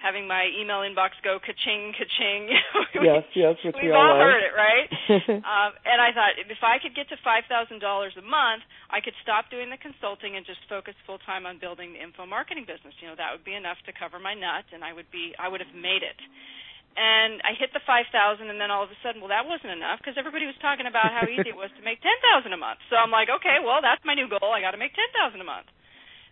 having 0.00 0.24
my 0.24 0.48
email 0.56 0.80
inbox 0.80 1.12
go 1.20 1.36
ka-ching, 1.36 1.92
ka-ching. 1.92 2.48
yes, 3.04 3.24
yes, 3.36 3.54
which 3.60 3.76
We've 3.76 3.92
we 3.92 3.96
all, 3.96 4.16
all 4.16 4.20
heard 4.20 4.40
it, 4.40 4.56
right? 4.56 4.88
um, 5.44 5.70
and 5.84 6.00
I 6.00 6.10
thought 6.16 6.40
if 6.40 6.64
I 6.64 6.80
could 6.80 6.96
get 6.96 7.12
to 7.12 7.20
five 7.20 7.44
thousand 7.46 7.84
dollars 7.84 8.16
a 8.16 8.24
month, 8.24 8.64
I 8.88 9.04
could 9.04 9.14
stop 9.20 9.52
doing 9.52 9.68
the 9.68 9.76
consulting 9.76 10.40
and 10.40 10.48
just 10.48 10.64
focus 10.72 10.96
full 11.04 11.20
time 11.28 11.44
on 11.44 11.60
building 11.60 11.92
the 11.92 12.00
info 12.00 12.24
marketing 12.24 12.64
business. 12.64 12.96
You 13.04 13.12
know, 13.12 13.16
that 13.20 13.30
would 13.36 13.44
be 13.44 13.54
enough 13.54 13.78
to 13.84 13.92
cover 13.92 14.16
my 14.16 14.32
nut, 14.32 14.64
and 14.72 14.80
I 14.80 14.96
would 14.96 15.12
be, 15.12 15.36
I 15.36 15.52
would 15.52 15.60
have 15.60 15.72
made 15.76 16.00
it. 16.00 16.16
And 16.96 17.38
I 17.46 17.54
hit 17.54 17.70
the 17.70 17.84
five 17.86 18.10
thousand, 18.10 18.50
and 18.50 18.58
then 18.58 18.72
all 18.72 18.82
of 18.82 18.90
a 18.90 18.98
sudden, 19.04 19.22
well, 19.22 19.30
that 19.30 19.46
wasn't 19.46 19.76
enough 19.76 20.02
because 20.02 20.18
everybody 20.18 20.48
was 20.48 20.58
talking 20.58 20.90
about 20.90 21.14
how 21.14 21.28
easy 21.28 21.52
it 21.52 21.58
was 21.58 21.70
to 21.78 21.82
make 21.86 22.02
ten 22.02 22.16
thousand 22.24 22.56
a 22.56 22.60
month. 22.60 22.82
So 22.90 22.98
I'm 22.98 23.14
like, 23.14 23.30
okay, 23.30 23.62
well, 23.62 23.78
that's 23.78 24.02
my 24.02 24.18
new 24.18 24.26
goal. 24.26 24.50
I 24.50 24.64
got 24.64 24.74
to 24.74 24.80
make 24.80 24.96
ten 24.96 25.06
thousand 25.14 25.38
a 25.38 25.46
month. 25.46 25.70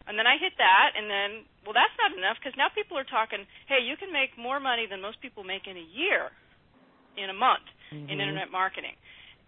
And 0.09 0.17
then 0.17 0.25
I 0.25 0.41
hit 0.41 0.57
that, 0.57 0.97
and 0.97 1.05
then, 1.13 1.45
well, 1.69 1.77
that's 1.77 1.93
not 2.01 2.17
enough 2.17 2.41
because 2.41 2.57
now 2.57 2.73
people 2.73 2.97
are 2.97 3.05
talking, 3.05 3.45
hey, 3.69 3.85
you 3.85 4.01
can 4.01 4.09
make 4.09 4.33
more 4.41 4.57
money 4.57 4.89
than 4.89 5.05
most 5.05 5.21
people 5.21 5.45
make 5.45 5.69
in 5.69 5.77
a 5.77 5.85
year, 5.85 6.33
in 7.21 7.29
a 7.29 7.37
month, 7.37 7.69
mm-hmm. 7.93 8.09
in 8.09 8.17
internet 8.17 8.49
marketing. 8.49 8.97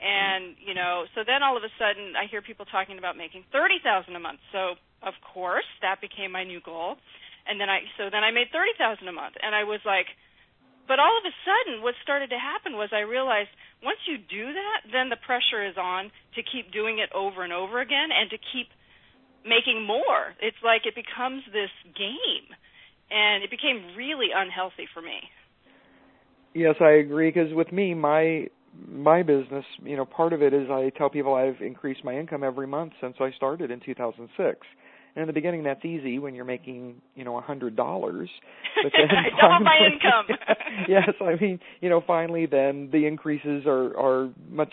And 0.01 0.57
you 0.61 0.73
know, 0.73 1.05
so 1.17 1.25
then 1.25 1.45
all 1.45 1.57
of 1.57 1.65
a 1.65 1.73
sudden, 1.77 2.17
I 2.17 2.25
hear 2.29 2.41
people 2.41 2.65
talking 2.65 2.97
about 2.97 3.17
making 3.17 3.45
thirty 3.53 3.81
thousand 3.85 4.17
a 4.17 4.23
month. 4.23 4.41
So 4.53 4.81
of 5.01 5.17
course, 5.21 5.69
that 5.81 6.01
became 6.01 6.33
my 6.33 6.45
new 6.45 6.61
goal. 6.61 6.97
And 7.49 7.61
then 7.61 7.69
I, 7.69 7.85
so 7.97 8.09
then 8.13 8.25
I 8.25 8.33
made 8.33 8.49
thirty 8.53 8.73
thousand 8.77 9.09
a 9.09 9.17
month, 9.17 9.37
and 9.41 9.53
I 9.53 9.65
was 9.65 9.81
like, 9.85 10.09
but 10.89 11.01
all 11.01 11.17
of 11.21 11.25
a 11.25 11.35
sudden, 11.45 11.85
what 11.85 11.95
started 12.03 12.33
to 12.33 12.41
happen 12.41 12.81
was 12.81 12.93
I 12.93 13.05
realized 13.05 13.53
once 13.85 14.01
you 14.09 14.17
do 14.17 14.53
that, 14.53 14.93
then 14.93 15.09
the 15.09 15.21
pressure 15.21 15.65
is 15.65 15.77
on 15.77 16.13
to 16.37 16.41
keep 16.45 16.73
doing 16.73 16.99
it 16.99 17.13
over 17.13 17.45
and 17.45 17.53
over 17.53 17.81
again, 17.81 18.09
and 18.09 18.29
to 18.33 18.39
keep 18.41 18.69
making 19.45 19.87
more. 19.87 20.35
It's 20.41 20.57
like 20.63 20.87
it 20.87 20.95
becomes 20.95 21.43
this 21.53 21.71
game, 21.97 22.49
and 23.11 23.43
it 23.43 23.51
became 23.51 23.97
really 23.97 24.29
unhealthy 24.35 24.87
for 24.93 25.01
me. 25.03 25.21
Yes, 26.55 26.77
I 26.81 26.91
agree. 26.91 27.31
Because 27.31 27.53
with 27.55 27.73
me, 27.73 27.95
my 27.95 28.49
my 28.89 29.23
business, 29.23 29.65
you 29.83 29.97
know, 29.97 30.05
part 30.05 30.33
of 30.33 30.43
it 30.43 30.55
is 30.55 30.71
I 30.71 30.91
tell 30.97 31.11
people 31.11 31.35
I've 31.35 31.61
increased 31.61 32.05
my 32.05 32.17
income 32.17 32.45
every 32.45 32.67
month 32.67 32.93
since 33.01 33.17
I 33.21 33.31
started 33.33 33.71
in 33.71 33.81
2006. 33.81 34.67
And 35.15 35.23
in 35.23 35.27
the 35.27 35.33
beginning, 35.33 35.65
that's 35.65 35.85
easy 35.85 36.19
when 36.19 36.35
you're 36.35 36.45
making, 36.45 37.03
you 37.15 37.25
know, 37.25 37.37
a 37.37 37.41
hundred 37.41 37.77
dollars. 37.77 38.31
But 38.83 38.93
then 38.97 39.09
my 39.65 39.77
income. 39.93 40.39
yes, 40.89 41.11
I 41.21 41.35
mean, 41.35 41.59
you 41.81 41.91
know, 41.91 42.03
finally, 42.07 42.47
then 42.47 42.89
the 42.93 43.07
increases 43.07 43.65
are 43.67 43.97
are 43.97 44.31
much 44.49 44.73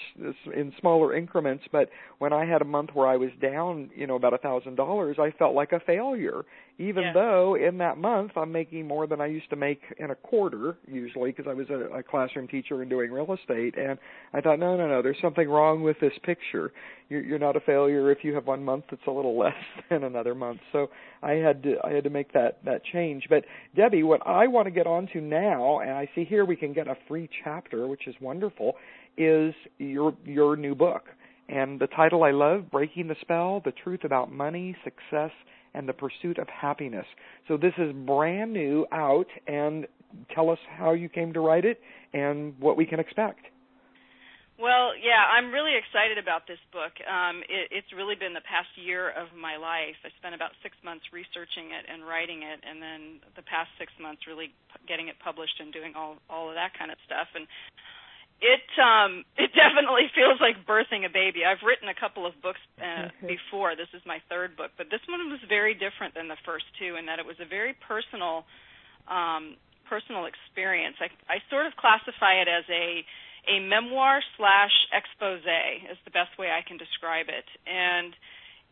in 0.54 0.72
smaller 0.80 1.16
increments. 1.16 1.66
But 1.72 1.90
when 2.20 2.32
I 2.32 2.46
had 2.46 2.62
a 2.62 2.66
month 2.66 2.92
where 2.94 3.08
I 3.08 3.18
was 3.18 3.32
down, 3.42 3.90
you 3.96 4.08
know, 4.08 4.16
about 4.16 4.34
a 4.34 4.38
thousand 4.38 4.76
dollars, 4.76 5.18
I 5.20 5.32
felt 5.32 5.56
like 5.56 5.72
a 5.72 5.80
failure 5.80 6.46
even 6.80 7.04
yeah. 7.04 7.14
though 7.14 7.56
in 7.56 7.78
that 7.80 7.98
month 7.98 8.32
I'm 8.36 8.52
making 8.52 8.88
more 8.88 9.08
than 9.08 9.22
I 9.22 9.28
used 9.28 9.50
to 9.50 9.56
make 9.56 9.82
in 9.98 10.12
a 10.12 10.16
quarter 10.16 10.78
usually 10.88 11.32
because 11.32 11.48
I 11.50 11.54
was 11.54 11.70
a, 11.70 11.98
a 11.98 12.04
classroom 12.04 12.48
teacher 12.48 12.82
and 12.82 12.90
doing 12.90 13.12
real 13.12 13.34
estate 13.34 13.76
and 13.78 13.98
I 14.34 14.42
thought 14.42 14.60
no 14.60 14.78
no 14.78 14.88
no 14.88 15.02
there's 15.02 15.18
something 15.22 15.50
wrong 15.50 15.84
with 15.84 16.00
this 16.00 16.14
picture 16.24 16.72
you're, 17.10 17.24
you're 17.24 17.40
not 17.40 17.56
a 17.56 17.60
failure 17.62 18.12
if 18.12 18.24
you 18.24 18.34
have 18.36 18.48
one 18.48 18.64
month 18.64 18.86
that's 18.90 19.06
a 19.08 19.12
little 19.12 19.38
less 19.40 19.54
than 19.90 20.04
another 20.04 20.36
month. 20.36 20.60
So 20.72 20.90
I 21.24 21.34
had 21.34 21.64
to 21.64 21.76
I 21.84 21.92
had 21.92 22.04
to 22.04 22.10
make 22.10 22.34
that 22.34 22.64
that 22.66 22.84
change. 22.84 23.26
But 23.30 23.46
Debbie, 23.76 24.04
what 24.04 24.26
I 24.26 24.48
want 24.48 24.66
to 24.66 24.72
get 24.72 24.88
onto 24.88 25.22
now, 25.22 25.80
and 25.80 25.92
I 25.92 26.10
see 26.16 26.24
here 26.24 26.46
we 26.46 26.56
can 26.56 26.74
get 26.74 26.88
a 26.88 26.96
free 27.08 27.30
chapter, 27.44 27.88
which 27.88 28.08
is 28.08 28.16
wonderful, 28.22 28.76
is 29.18 29.54
your 29.78 30.14
your 30.26 30.56
new 30.56 30.76
book. 30.76 31.04
And 31.50 31.80
the 31.80 31.88
title 31.88 32.24
I 32.24 32.32
love, 32.32 32.70
Breaking 32.72 33.08
the 33.08 33.16
Spell: 33.22 33.62
The 33.64 33.72
Truth 33.72 34.04
About 34.04 34.32
Money, 34.32 34.76
Success, 34.84 35.32
and 35.74 35.88
the 35.88 35.94
Pursuit 35.94 36.38
of 36.38 36.48
Happiness. 36.50 37.06
So 37.48 37.58
this 37.58 37.74
is 37.78 37.94
brand 37.94 38.52
new 38.52 38.86
out 38.92 39.28
and 39.48 39.88
tell 40.34 40.50
us 40.50 40.60
how 40.78 40.94
you 40.94 41.10
came 41.10 41.34
to 41.34 41.40
write 41.40 41.66
it 41.66 41.80
and 42.14 42.58
what 42.60 42.78
we 42.78 42.86
can 42.86 43.00
expect. 43.00 43.42
Well, 44.58 44.98
yeah, 44.98 45.22
I'm 45.22 45.54
really 45.54 45.78
excited 45.78 46.18
about 46.18 46.50
this 46.50 46.58
book. 46.74 46.98
Um, 47.06 47.46
it, 47.46 47.70
it's 47.70 47.94
really 47.94 48.18
been 48.18 48.34
the 48.34 48.42
past 48.42 48.74
year 48.74 49.14
of 49.14 49.30
my 49.38 49.54
life. 49.54 50.02
I 50.02 50.10
spent 50.18 50.34
about 50.34 50.58
six 50.66 50.74
months 50.82 51.06
researching 51.14 51.78
it 51.78 51.86
and 51.86 52.02
writing 52.02 52.42
it, 52.42 52.66
and 52.66 52.82
then 52.82 53.22
the 53.38 53.46
past 53.46 53.70
six 53.78 53.94
months 54.02 54.26
really 54.26 54.50
getting 54.90 55.14
it 55.14 55.22
published 55.22 55.62
and 55.62 55.70
doing 55.70 55.94
all 55.94 56.18
all 56.26 56.50
of 56.50 56.58
that 56.58 56.74
kind 56.74 56.90
of 56.90 56.98
stuff. 57.06 57.30
And 57.38 57.46
it 58.42 58.68
um, 58.78 59.26
it 59.38 59.52
definitely 59.54 60.10
feels 60.14 60.40
like 60.40 60.66
birthing 60.66 61.06
a 61.06 61.12
baby. 61.12 61.46
I've 61.46 61.64
written 61.66 61.90
a 61.90 61.98
couple 61.98 62.26
of 62.26 62.34
books 62.42 62.62
uh, 62.78 63.10
before. 63.26 63.76
This 63.76 63.90
is 63.94 64.02
my 64.06 64.22
third 64.30 64.56
book, 64.56 64.72
but 64.78 64.88
this 64.90 65.02
one 65.08 65.22
was 65.30 65.40
very 65.48 65.74
different 65.74 66.14
than 66.14 66.28
the 66.28 66.40
first 66.46 66.66
two 66.80 66.96
in 66.96 67.06
that 67.08 67.20
it 67.20 67.26
was 67.26 67.38
a 67.40 67.48
very 67.48 67.76
personal 67.88 68.46
um, 69.08 69.56
personal 69.90 70.28
experience. 70.28 70.98
I, 71.00 71.10
I 71.32 71.38
sort 71.50 71.66
of 71.66 71.76
classify 71.76 72.44
it 72.44 72.48
as 72.48 72.66
a 72.70 73.06
a 73.48 73.60
memoir 73.64 74.20
slash 74.36 74.76
expose 74.92 75.40
is 75.40 75.98
the 76.04 76.12
best 76.12 76.38
way 76.38 76.52
I 76.52 76.68
can 76.68 76.78
describe 76.78 77.28
it. 77.30 77.48
And 77.66 78.14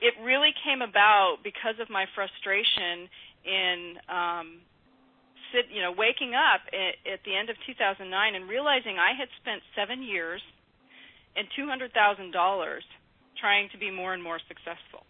it 0.02 0.14
really 0.22 0.52
came 0.64 0.82
about 0.82 1.38
because 1.44 1.80
of 1.80 1.90
my 1.90 2.06
frustration 2.14 3.08
in 3.46 3.96
um, 4.12 4.60
sit, 5.56 5.72
you 5.72 5.80
know, 5.80 5.96
waking 5.96 6.36
up 6.36 6.68
at, 6.76 7.00
at 7.08 7.20
the 7.24 7.32
end 7.32 7.48
of 7.48 7.56
2009 7.64 8.04
and 8.12 8.44
realizing 8.52 9.00
I 9.00 9.16
had 9.16 9.32
spent 9.40 9.64
seven 9.72 10.04
years 10.04 10.44
and 11.36 11.48
two 11.56 11.68
hundred 11.68 11.96
thousand 11.96 12.32
dollars 12.32 12.84
trying 13.40 13.70
to 13.72 13.78
be 13.78 13.92
more 13.92 14.14
and 14.14 14.24
more 14.24 14.40
successful. 14.48 15.08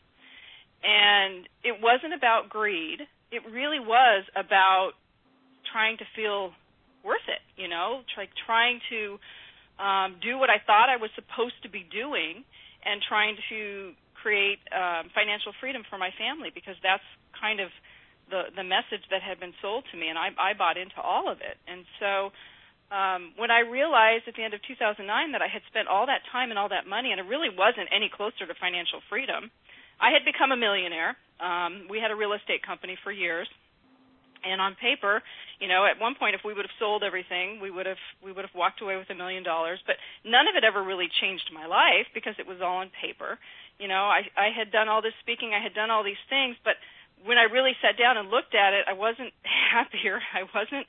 And 0.85 1.49
it 1.65 1.81
wasn't 1.81 2.13
about 2.13 2.49
greed. 2.49 3.01
It 3.31 3.41
really 3.49 3.79
was 3.81 4.25
about 4.35 4.93
trying 5.71 5.97
to 5.97 6.05
feel 6.15 6.53
worth 7.03 7.25
it, 7.29 7.41
you 7.57 7.67
know, 7.67 8.01
like 8.17 8.29
trying 8.45 8.81
to 8.89 9.17
um, 9.81 10.17
do 10.21 10.37
what 10.37 10.49
I 10.49 10.61
thought 10.61 10.89
I 10.89 10.97
was 10.97 11.09
supposed 11.13 11.57
to 11.63 11.69
be 11.69 11.85
doing 11.85 12.45
and 12.85 13.01
trying 13.01 13.37
to 13.49 13.93
create 14.21 14.57
um, 14.73 15.09
financial 15.13 15.53
freedom 15.61 15.83
for 15.89 15.97
my 15.97 16.09
family 16.17 16.49
because 16.53 16.75
that's 16.81 17.05
kind 17.37 17.59
of 17.59 17.69
the 18.29 18.49
the 18.55 18.63
message 18.63 19.05
that 19.11 19.21
had 19.21 19.39
been 19.39 19.53
sold 19.61 19.83
to 19.91 19.97
me 19.97 20.07
and 20.09 20.17
I 20.17 20.29
I 20.37 20.53
bought 20.53 20.77
into 20.77 20.99
all 21.01 21.29
of 21.31 21.39
it 21.41 21.57
and 21.67 21.85
so 21.99 22.31
um 22.93 23.33
when 23.37 23.51
I 23.51 23.61
realized 23.61 24.27
at 24.27 24.35
the 24.35 24.43
end 24.43 24.53
of 24.53 24.61
2009 24.67 25.05
that 25.31 25.41
I 25.41 25.47
had 25.47 25.61
spent 25.67 25.87
all 25.87 26.05
that 26.05 26.21
time 26.31 26.49
and 26.49 26.59
all 26.59 26.69
that 26.69 26.87
money 26.87 27.11
and 27.11 27.19
it 27.19 27.27
really 27.27 27.49
wasn't 27.49 27.89
any 27.93 28.09
closer 28.09 28.45
to 28.45 28.53
financial 28.59 29.01
freedom 29.09 29.51
I 29.99 30.11
had 30.11 30.25
become 30.25 30.51
a 30.51 30.57
millionaire 30.57 31.17
um 31.39 31.87
we 31.89 31.99
had 31.99 32.11
a 32.11 32.17
real 32.17 32.33
estate 32.33 32.61
company 32.65 32.97
for 33.03 33.11
years 33.11 33.47
and 34.45 34.61
on 34.61 34.75
paper, 34.77 35.23
you 35.59 35.67
know, 35.67 35.85
at 35.89 35.99
one 35.99 36.13
point, 36.15 36.35
if 36.35 36.41
we 36.45 36.53
would 36.53 36.65
have 36.65 36.77
sold 36.79 37.03
everything, 37.03 37.59
we 37.59 37.71
would 37.71 37.85
have 37.85 38.01
we 38.23 38.31
would 38.31 38.45
have 38.45 38.53
walked 38.53 38.81
away 38.81 38.95
with 38.95 39.09
a 39.09 39.15
million 39.17 39.43
dollars. 39.43 39.79
But 39.85 39.97
none 40.23 40.47
of 40.47 40.55
it 40.55 40.63
ever 40.63 40.83
really 40.83 41.09
changed 41.21 41.49
my 41.53 41.65
life 41.65 42.05
because 42.13 42.35
it 42.37 42.45
was 42.47 42.61
all 42.61 42.85
on 42.85 42.91
paper. 43.01 43.39
You 43.79 43.87
know, 43.89 44.05
I 44.05 44.29
I 44.37 44.53
had 44.55 44.71
done 44.71 44.87
all 44.87 45.01
this 45.01 45.17
speaking, 45.19 45.51
I 45.57 45.61
had 45.61 45.73
done 45.73 45.89
all 45.89 46.03
these 46.03 46.21
things, 46.29 46.55
but 46.63 46.77
when 47.25 47.37
I 47.37 47.49
really 47.51 47.73
sat 47.81 47.97
down 47.97 48.17
and 48.17 48.29
looked 48.29 48.53
at 48.53 48.73
it, 48.73 48.85
I 48.87 48.93
wasn't 48.93 49.33
happier. 49.73 50.21
I 50.33 50.45
wasn't, 50.53 50.87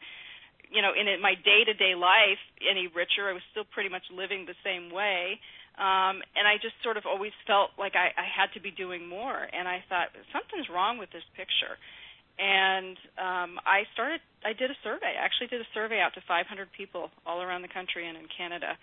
you 0.70 0.82
know, 0.82 0.92
in 0.92 1.08
my 1.20 1.34
day 1.34 1.64
to 1.64 1.74
day 1.74 1.96
life 1.96 2.40
any 2.60 2.86
richer. 2.86 3.28
I 3.28 3.32
was 3.32 3.42
still 3.50 3.64
pretty 3.64 3.88
much 3.88 4.04
living 4.12 4.46
the 4.46 4.58
same 4.62 4.92
way. 4.92 5.40
Um, 5.76 6.24
and 6.32 6.48
I 6.48 6.56
just 6.56 6.76
sort 6.80 6.96
of 6.96 7.04
always 7.04 7.36
felt 7.46 7.76
like 7.76 7.92
I, 7.96 8.08
I 8.16 8.24
had 8.24 8.48
to 8.56 8.60
be 8.60 8.70
doing 8.70 9.08
more. 9.08 9.36
And 9.36 9.68
I 9.68 9.84
thought 9.88 10.08
something's 10.32 10.68
wrong 10.72 10.96
with 10.96 11.12
this 11.12 11.24
picture 11.36 11.76
and 12.38 12.96
um, 13.16 13.50
I 13.64 13.88
started. 13.96 14.20
I 14.44 14.52
did 14.52 14.70
a 14.70 14.78
survey. 14.84 15.16
I 15.16 15.24
actually 15.24 15.48
did 15.48 15.60
a 15.60 15.70
survey 15.72 16.00
out 16.00 16.12
to 16.14 16.22
500 16.28 16.44
people 16.76 17.08
all 17.24 17.40
around 17.40 17.62
the 17.62 17.72
country 17.72 18.06
and 18.08 18.16
in 18.16 18.28
Canada 18.28 18.76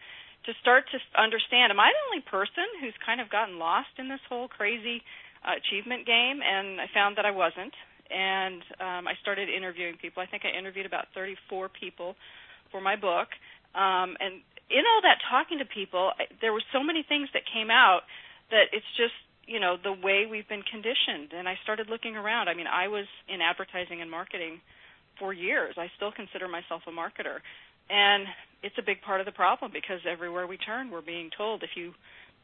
to 0.45 0.51
start 0.61 0.89
to 0.91 0.97
understand: 1.13 1.69
Am 1.69 1.79
I 1.79 1.93
the 1.93 2.03
only 2.09 2.25
person 2.25 2.65
who's 2.81 2.97
kind 3.05 3.21
of 3.21 3.29
gotten 3.29 3.61
lost 3.61 3.93
in 4.01 4.09
this 4.09 4.21
whole 4.27 4.47
crazy 4.49 5.05
uh, 5.45 5.55
achievement 5.59 6.05
game? 6.05 6.39
And 6.41 6.79
I 6.81 6.87
found 6.93 7.17
that 7.17 7.25
I 7.25 7.31
wasn't. 7.31 7.73
And 8.09 8.61
um, 8.79 9.07
I 9.07 9.13
started 9.21 9.49
interviewing 9.49 9.95
people. 9.99 10.21
I 10.21 10.27
think 10.27 10.43
I 10.45 10.57
interviewed 10.57 10.85
about 10.85 11.05
34 11.15 11.69
people 11.69 12.15
for 12.71 12.81
my 12.81 12.95
book. 12.95 13.29
Um, 13.75 14.15
and 14.19 14.41
in 14.69 14.83
all 14.87 15.01
that 15.03 15.19
talking 15.29 15.59
to 15.59 15.65
people, 15.65 16.11
I, 16.17 16.25
there 16.41 16.53
were 16.53 16.63
so 16.71 16.83
many 16.83 17.03
things 17.07 17.29
that 17.33 17.43
came 17.51 17.71
out 17.71 18.01
that 18.51 18.69
it's 18.71 18.89
just 18.97 19.13
you 19.45 19.59
know 19.59 19.75
the 19.81 19.91
way 19.91 20.25
we've 20.29 20.47
been 20.47 20.63
conditioned 20.63 21.35
and 21.35 21.47
i 21.47 21.55
started 21.63 21.89
looking 21.89 22.15
around 22.15 22.47
i 22.47 22.53
mean 22.53 22.67
i 22.67 22.87
was 22.87 23.05
in 23.27 23.41
advertising 23.41 24.01
and 24.01 24.09
marketing 24.09 24.59
for 25.19 25.33
years 25.33 25.75
i 25.77 25.91
still 25.95 26.11
consider 26.11 26.47
myself 26.47 26.81
a 26.87 26.91
marketer 26.91 27.43
and 27.89 28.25
it's 28.63 28.75
a 28.77 28.81
big 28.81 29.01
part 29.01 29.19
of 29.19 29.25
the 29.25 29.31
problem 29.31 29.71
because 29.73 29.99
everywhere 30.09 30.47
we 30.47 30.57
turn 30.57 30.89
we're 30.89 31.01
being 31.01 31.29
told 31.35 31.63
if 31.63 31.71
you 31.75 31.93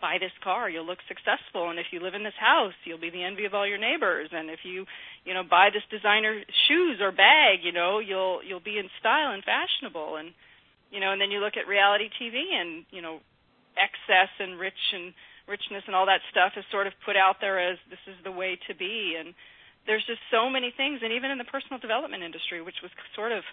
buy 0.01 0.17
this 0.19 0.31
car 0.43 0.69
you'll 0.69 0.85
look 0.85 0.99
successful. 1.07 1.69
And 1.69 1.79
if 1.79 1.87
you 1.91 1.99
live 1.99 2.13
in 2.13 2.23
this 2.23 2.37
house 2.39 2.73
you'll 2.85 2.99
be 2.99 3.09
the 3.09 3.23
envy 3.23 3.45
of 3.45 3.53
all 3.53 3.67
your 3.67 3.77
neighbors. 3.77 4.29
And 4.31 4.49
if 4.49 4.59
you 4.63 4.85
you 5.25 5.33
know 5.33 5.43
buy 5.43 5.69
this 5.73 5.83
designer 5.91 6.41
shoes 6.67 6.99
or 7.01 7.11
bag 7.11 7.59
you 7.63 7.71
know 7.71 7.99
you'll 7.99 8.41
you'll 8.43 8.63
be 8.63 8.77
in 8.77 8.89
style 8.99 9.31
and 9.31 9.43
fashionable. 9.43 10.17
And 10.17 10.31
you 10.91 10.99
know 10.99 11.11
and 11.11 11.21
then 11.21 11.31
you 11.31 11.39
look 11.39 11.57
at 11.57 11.67
reality 11.67 12.09
tv 12.21 12.39
and 12.53 12.85
you 12.91 13.01
know 13.01 13.19
excess 13.77 14.31
and 14.39 14.59
rich 14.59 14.81
and 14.93 15.13
richness 15.47 15.83
and 15.87 15.95
all 15.95 16.05
that 16.05 16.21
stuff 16.29 16.53
is 16.57 16.65
sort 16.71 16.85
of 16.85 16.93
put 17.05 17.17
out 17.17 17.41
there 17.41 17.57
as 17.59 17.77
this 17.89 17.99
is 18.07 18.15
the 18.23 18.31
way 18.31 18.57
to 18.67 18.75
be. 18.75 19.15
And 19.17 19.33
there's 19.87 20.05
just 20.05 20.21
so 20.29 20.49
many 20.49 20.69
things. 20.75 20.99
And 21.01 21.13
even 21.13 21.31
in 21.31 21.39
the 21.39 21.49
personal 21.49 21.79
development 21.79 22.23
industry 22.23 22.61
which 22.61 22.81
was 22.81 22.91
sort 23.15 23.31
of 23.31 23.43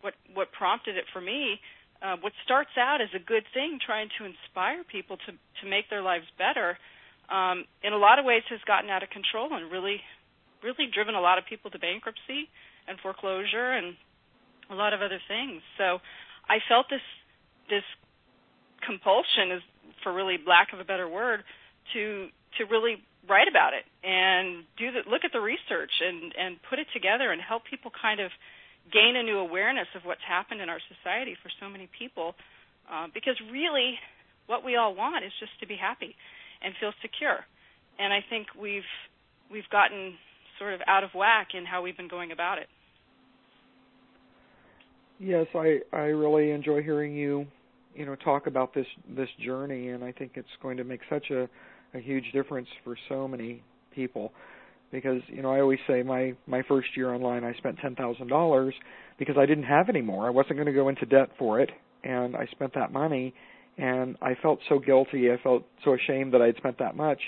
what 0.00 0.14
what 0.34 0.52
prompted 0.52 0.96
it 0.96 1.04
for 1.12 1.20
me 1.20 1.60
uh, 2.04 2.16
what 2.20 2.32
starts 2.44 2.76
out 2.78 3.00
as 3.00 3.08
a 3.14 3.18
good 3.18 3.44
thing 3.54 3.78
trying 3.84 4.08
to 4.18 4.26
inspire 4.26 4.84
people 4.84 5.16
to 5.16 5.32
to 5.32 5.70
make 5.70 5.88
their 5.88 6.02
lives 6.02 6.26
better 6.36 6.76
um, 7.30 7.64
in 7.82 7.92
a 7.92 7.96
lot 7.96 8.18
of 8.18 8.24
ways 8.24 8.42
has 8.50 8.60
gotten 8.66 8.90
out 8.90 9.02
of 9.02 9.08
control 9.08 9.48
and 9.54 9.72
really 9.72 10.00
really 10.62 10.86
driven 10.92 11.14
a 11.14 11.20
lot 11.20 11.38
of 11.38 11.44
people 11.46 11.70
to 11.70 11.78
bankruptcy 11.78 12.48
and 12.86 12.98
foreclosure 13.00 13.72
and 13.72 13.96
a 14.70 14.74
lot 14.74 14.92
of 14.92 15.02
other 15.02 15.20
things. 15.28 15.62
So 15.78 15.98
I 16.48 16.58
felt 16.68 16.86
this 16.90 17.04
this 17.70 17.84
compulsion 18.84 19.52
is 19.52 19.62
for 20.02 20.12
really 20.12 20.38
lack 20.46 20.72
of 20.72 20.80
a 20.80 20.84
better 20.84 21.08
word, 21.08 21.44
to 21.92 22.28
to 22.58 22.64
really 22.64 23.02
write 23.28 23.48
about 23.48 23.72
it 23.72 23.84
and 24.06 24.64
do 24.76 24.92
the 24.92 25.08
look 25.08 25.24
at 25.24 25.32
the 25.32 25.40
research 25.40 25.92
and 26.00 26.34
and 26.36 26.56
put 26.68 26.78
it 26.78 26.86
together 26.92 27.32
and 27.32 27.40
help 27.40 27.64
people 27.64 27.90
kind 27.90 28.20
of 28.20 28.30
gain 28.92 29.16
a 29.16 29.22
new 29.22 29.38
awareness 29.38 29.88
of 29.94 30.02
what's 30.04 30.24
happened 30.26 30.60
in 30.60 30.68
our 30.68 30.80
society 30.88 31.36
for 31.42 31.50
so 31.60 31.68
many 31.68 31.88
people. 31.98 32.34
Uh, 32.90 33.06
because 33.12 33.36
really, 33.50 33.94
what 34.46 34.64
we 34.64 34.76
all 34.76 34.94
want 34.94 35.24
is 35.24 35.32
just 35.40 35.52
to 35.60 35.66
be 35.66 35.76
happy 35.76 36.14
and 36.62 36.74
feel 36.80 36.92
secure. 37.00 37.44
And 37.98 38.12
I 38.12 38.20
think 38.28 38.48
we've 38.60 38.82
we've 39.50 39.68
gotten 39.70 40.14
sort 40.58 40.74
of 40.74 40.80
out 40.86 41.04
of 41.04 41.10
whack 41.14 41.48
in 41.54 41.64
how 41.64 41.82
we've 41.82 41.96
been 41.96 42.08
going 42.08 42.32
about 42.32 42.58
it. 42.58 42.68
Yes, 45.18 45.46
I 45.54 45.80
I 45.92 46.12
really 46.12 46.50
enjoy 46.50 46.82
hearing 46.82 47.14
you 47.14 47.46
you 47.94 48.04
know 48.04 48.16
talk 48.16 48.46
about 48.46 48.74
this 48.74 48.86
this 49.16 49.28
journey 49.44 49.88
and 49.88 50.04
I 50.04 50.12
think 50.12 50.32
it's 50.34 50.48
going 50.62 50.76
to 50.76 50.84
make 50.84 51.00
such 51.08 51.30
a 51.30 51.48
a 51.94 52.00
huge 52.00 52.24
difference 52.32 52.68
for 52.82 52.96
so 53.08 53.28
many 53.28 53.62
people 53.94 54.32
because 54.92 55.20
you 55.28 55.42
know 55.42 55.52
I 55.52 55.60
always 55.60 55.78
say 55.86 56.02
my 56.02 56.34
my 56.46 56.62
first 56.62 56.88
year 56.96 57.12
online 57.12 57.44
I 57.44 57.54
spent 57.54 57.78
ten 57.78 57.94
thousand 57.94 58.28
dollars 58.28 58.74
because 59.18 59.36
I 59.38 59.46
didn't 59.46 59.64
have 59.64 59.88
any 59.88 60.02
more. 60.02 60.26
I 60.26 60.30
wasn't 60.30 60.56
going 60.56 60.66
to 60.66 60.72
go 60.72 60.88
into 60.88 61.06
debt 61.06 61.30
for 61.38 61.60
it 61.60 61.70
and 62.02 62.36
I 62.36 62.46
spent 62.52 62.74
that 62.74 62.92
money 62.92 63.34
and 63.76 64.16
I 64.22 64.34
felt 64.40 64.60
so 64.68 64.78
guilty. 64.78 65.30
I 65.30 65.36
felt 65.42 65.64
so 65.84 65.94
ashamed 65.94 66.32
that 66.34 66.42
I 66.42 66.46
had 66.46 66.56
spent 66.56 66.78
that 66.78 66.96
much. 66.96 67.20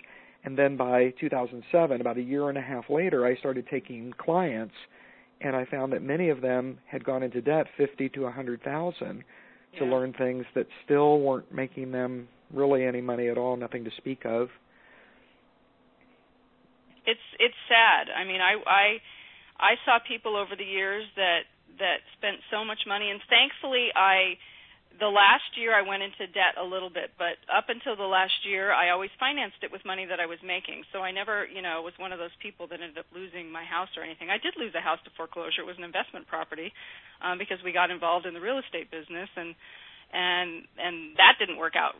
And 0.44 0.56
then 0.56 0.76
by 0.76 1.12
2007 1.18 2.00
about 2.00 2.18
a 2.18 2.22
year 2.22 2.48
and 2.48 2.58
a 2.58 2.62
half 2.62 2.84
later 2.88 3.26
I 3.26 3.36
started 3.36 3.66
taking 3.70 4.12
clients 4.16 4.74
and 5.40 5.54
I 5.54 5.64
found 5.66 5.92
that 5.92 6.02
many 6.02 6.28
of 6.30 6.40
them 6.40 6.78
had 6.86 7.04
gone 7.04 7.22
into 7.22 7.40
debt 7.40 7.66
fifty 7.76 8.08
to 8.10 8.26
a 8.26 8.30
hundred 8.30 8.62
thousand 8.62 9.24
to 9.78 9.84
learn 9.84 10.12
things 10.14 10.44
that 10.54 10.66
still 10.84 11.20
weren't 11.20 11.52
making 11.52 11.92
them 11.92 12.28
really 12.52 12.84
any 12.84 13.00
money 13.00 13.28
at 13.28 13.38
all, 13.38 13.56
nothing 13.56 13.84
to 13.84 13.90
speak 13.96 14.24
of. 14.24 14.48
It's 17.06 17.26
it's 17.38 17.56
sad. 17.68 18.10
I 18.10 18.24
mean, 18.24 18.40
I 18.42 18.58
I 18.66 18.86
I 19.58 19.72
saw 19.86 19.98
people 20.02 20.36
over 20.36 20.56
the 20.56 20.66
years 20.66 21.06
that 21.16 21.46
that 21.78 22.02
spent 22.18 22.42
so 22.50 22.64
much 22.64 22.82
money, 22.86 23.10
and 23.10 23.20
thankfully, 23.30 23.88
I 23.94 24.36
the 24.98 25.12
last 25.12 25.52
year 25.60 25.76
I 25.76 25.84
went 25.84 26.02
into 26.02 26.24
debt 26.32 26.56
a 26.56 26.64
little 26.64 26.88
bit, 26.88 27.12
but 27.20 27.36
up 27.52 27.68
until 27.68 27.96
the 27.96 28.08
last 28.08 28.48
year 28.48 28.72
I 28.72 28.90
always 28.90 29.12
financed 29.20 29.60
it 29.60 29.70
with 29.70 29.84
money 29.84 30.06
that 30.08 30.20
I 30.20 30.26
was 30.26 30.40
making. 30.40 30.84
So 30.92 31.04
I 31.04 31.12
never, 31.12 31.44
you 31.46 31.60
know, 31.60 31.84
was 31.84 31.92
one 32.00 32.12
of 32.16 32.18
those 32.18 32.32
people 32.40 32.66
that 32.72 32.80
ended 32.80 32.96
up 32.96 33.06
losing 33.12 33.52
my 33.52 33.64
house 33.64 33.92
or 33.96 34.02
anything. 34.02 34.30
I 34.32 34.40
did 34.40 34.56
lose 34.56 34.72
a 34.74 34.80
house 34.80 34.98
to 35.04 35.10
foreclosure. 35.16 35.60
It 35.60 35.68
was 35.68 35.76
an 35.78 35.84
investment 35.84 36.26
property 36.26 36.72
um 37.22 37.38
because 37.38 37.60
we 37.64 37.72
got 37.72 37.90
involved 37.90 38.26
in 38.26 38.34
the 38.34 38.40
real 38.40 38.58
estate 38.58 38.90
business 38.90 39.28
and 39.36 39.54
and 40.12 40.64
and 40.80 41.16
that 41.20 41.36
didn't 41.38 41.58
work 41.60 41.76
out 41.76 41.94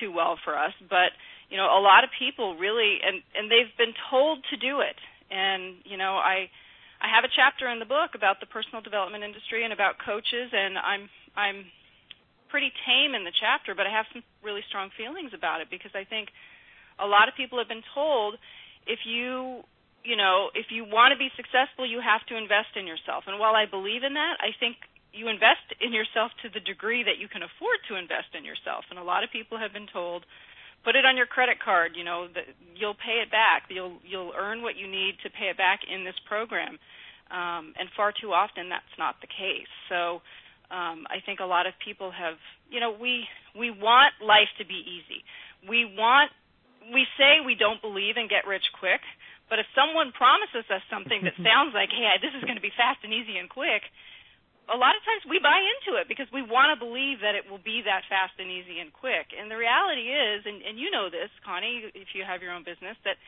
too 0.00 0.10
well 0.12 0.38
for 0.44 0.58
us, 0.58 0.72
but 0.88 1.12
you 1.52 1.60
know, 1.60 1.68
a 1.68 1.84
lot 1.84 2.00
of 2.00 2.08
people 2.16 2.56
really 2.56 3.04
and 3.04 3.20
and 3.36 3.52
they've 3.52 3.76
been 3.76 3.92
told 4.08 4.40
to 4.48 4.56
do 4.56 4.80
it. 4.80 4.96
And 5.28 5.84
you 5.84 6.00
know, 6.00 6.16
I 6.16 6.48
I 6.96 7.12
have 7.12 7.28
a 7.28 7.32
chapter 7.36 7.68
in 7.68 7.76
the 7.76 7.84
book 7.84 8.16
about 8.16 8.40
the 8.40 8.48
personal 8.48 8.80
development 8.80 9.20
industry 9.20 9.60
and 9.62 9.72
about 9.72 10.00
coaches 10.00 10.48
and 10.56 10.80
I'm 10.80 11.12
I'm 11.36 11.68
pretty 12.48 12.72
tame 12.88 13.12
in 13.12 13.28
the 13.28 13.36
chapter, 13.36 13.76
but 13.76 13.84
I 13.84 13.92
have 13.92 14.08
some 14.16 14.24
really 14.40 14.64
strong 14.64 14.88
feelings 14.96 15.36
about 15.36 15.60
it 15.60 15.68
because 15.68 15.92
I 15.92 16.08
think 16.08 16.32
a 16.98 17.06
lot 17.06 17.28
of 17.28 17.36
people 17.36 17.60
have 17.60 17.68
been 17.68 17.84
told 17.92 18.40
if 18.88 19.04
you 19.04 19.60
you 20.04 20.16
know 20.16 20.48
if 20.56 20.72
you 20.72 20.88
want 20.88 21.12
to 21.12 21.18
be 21.20 21.28
successful 21.36 21.84
you 21.86 22.00
have 22.00 22.24
to 22.26 22.34
invest 22.34 22.74
in 22.74 22.86
yourself 22.90 23.22
and 23.30 23.38
while 23.38 23.54
i 23.54 23.66
believe 23.70 24.02
in 24.02 24.14
that 24.18 24.34
i 24.42 24.50
think 24.58 24.74
you 25.14 25.28
invest 25.28 25.62
in 25.78 25.94
yourself 25.94 26.34
to 26.42 26.50
the 26.50 26.58
degree 26.58 27.06
that 27.06 27.22
you 27.22 27.28
can 27.28 27.42
afford 27.46 27.78
to 27.86 27.94
invest 27.94 28.34
in 28.34 28.42
yourself 28.42 28.82
and 28.90 28.98
a 28.98 29.06
lot 29.06 29.22
of 29.22 29.30
people 29.30 29.58
have 29.58 29.72
been 29.72 29.86
told 29.86 30.26
put 30.84 30.96
it 30.96 31.04
on 31.04 31.16
your 31.16 31.26
credit 31.26 31.58
card 31.62 31.92
you 31.96 32.04
know 32.04 32.28
that 32.34 32.44
you'll 32.74 32.98
pay 32.98 33.22
it 33.22 33.30
back. 33.30 33.70
You'll 33.70 33.98
you'll 34.04 34.32
earn 34.36 34.62
what 34.62 34.76
you 34.76 34.88
need 34.90 35.14
to 35.22 35.30
pay 35.30 35.46
it 35.46 35.56
back 35.56 35.80
in 35.86 36.04
this 36.04 36.18
program. 36.26 36.78
Um 37.30 37.74
and 37.78 37.88
far 37.96 38.12
too 38.12 38.32
often 38.32 38.68
that's 38.68 38.96
not 38.98 39.16
the 39.20 39.28
case. 39.28 39.70
So 39.88 40.22
um, 40.72 41.04
I 41.12 41.20
think 41.20 41.40
a 41.40 41.44
lot 41.44 41.68
of 41.68 41.76
people 41.84 42.08
have, 42.10 42.40
you 42.72 42.80
know, 42.80 42.96
we 42.96 43.28
we 43.52 43.70
want 43.70 44.16
life 44.24 44.48
to 44.56 44.64
be 44.64 44.80
easy. 44.80 45.20
We 45.68 45.84
want 45.84 46.32
we 46.88 47.06
say 47.20 47.44
we 47.44 47.54
don't 47.54 47.80
believe 47.84 48.16
in 48.16 48.26
get 48.26 48.48
rich 48.48 48.64
quick, 48.80 49.04
but 49.52 49.60
if 49.60 49.68
someone 49.76 50.16
promises 50.16 50.64
us 50.72 50.80
something 50.88 51.22
that 51.28 51.36
sounds 51.48 51.76
like, 51.76 51.92
hey, 51.92 52.16
this 52.24 52.32
is 52.32 52.42
going 52.48 52.56
to 52.56 52.64
be 52.64 52.72
fast 52.72 53.04
and 53.04 53.12
easy 53.12 53.36
and 53.36 53.52
quick, 53.52 53.84
a 54.70 54.78
lot 54.78 54.94
of 54.94 55.02
times 55.02 55.26
we 55.26 55.42
buy 55.42 55.58
into 55.58 55.98
it 55.98 56.06
because 56.06 56.30
we 56.30 56.42
want 56.42 56.70
to 56.70 56.78
believe 56.78 57.22
that 57.22 57.34
it 57.34 57.50
will 57.50 57.62
be 57.62 57.82
that 57.82 58.06
fast 58.06 58.38
and 58.38 58.46
easy 58.46 58.78
and 58.78 58.94
quick. 58.94 59.34
And 59.34 59.50
the 59.50 59.58
reality 59.58 60.06
is, 60.06 60.46
and, 60.46 60.62
and 60.62 60.78
you 60.78 60.90
know 60.90 61.10
this, 61.10 61.30
Connie, 61.42 61.90
if 61.94 62.14
you 62.14 62.22
have 62.22 62.42
your 62.42 62.54
own 62.54 62.62
business, 62.62 62.94
that 63.02 63.18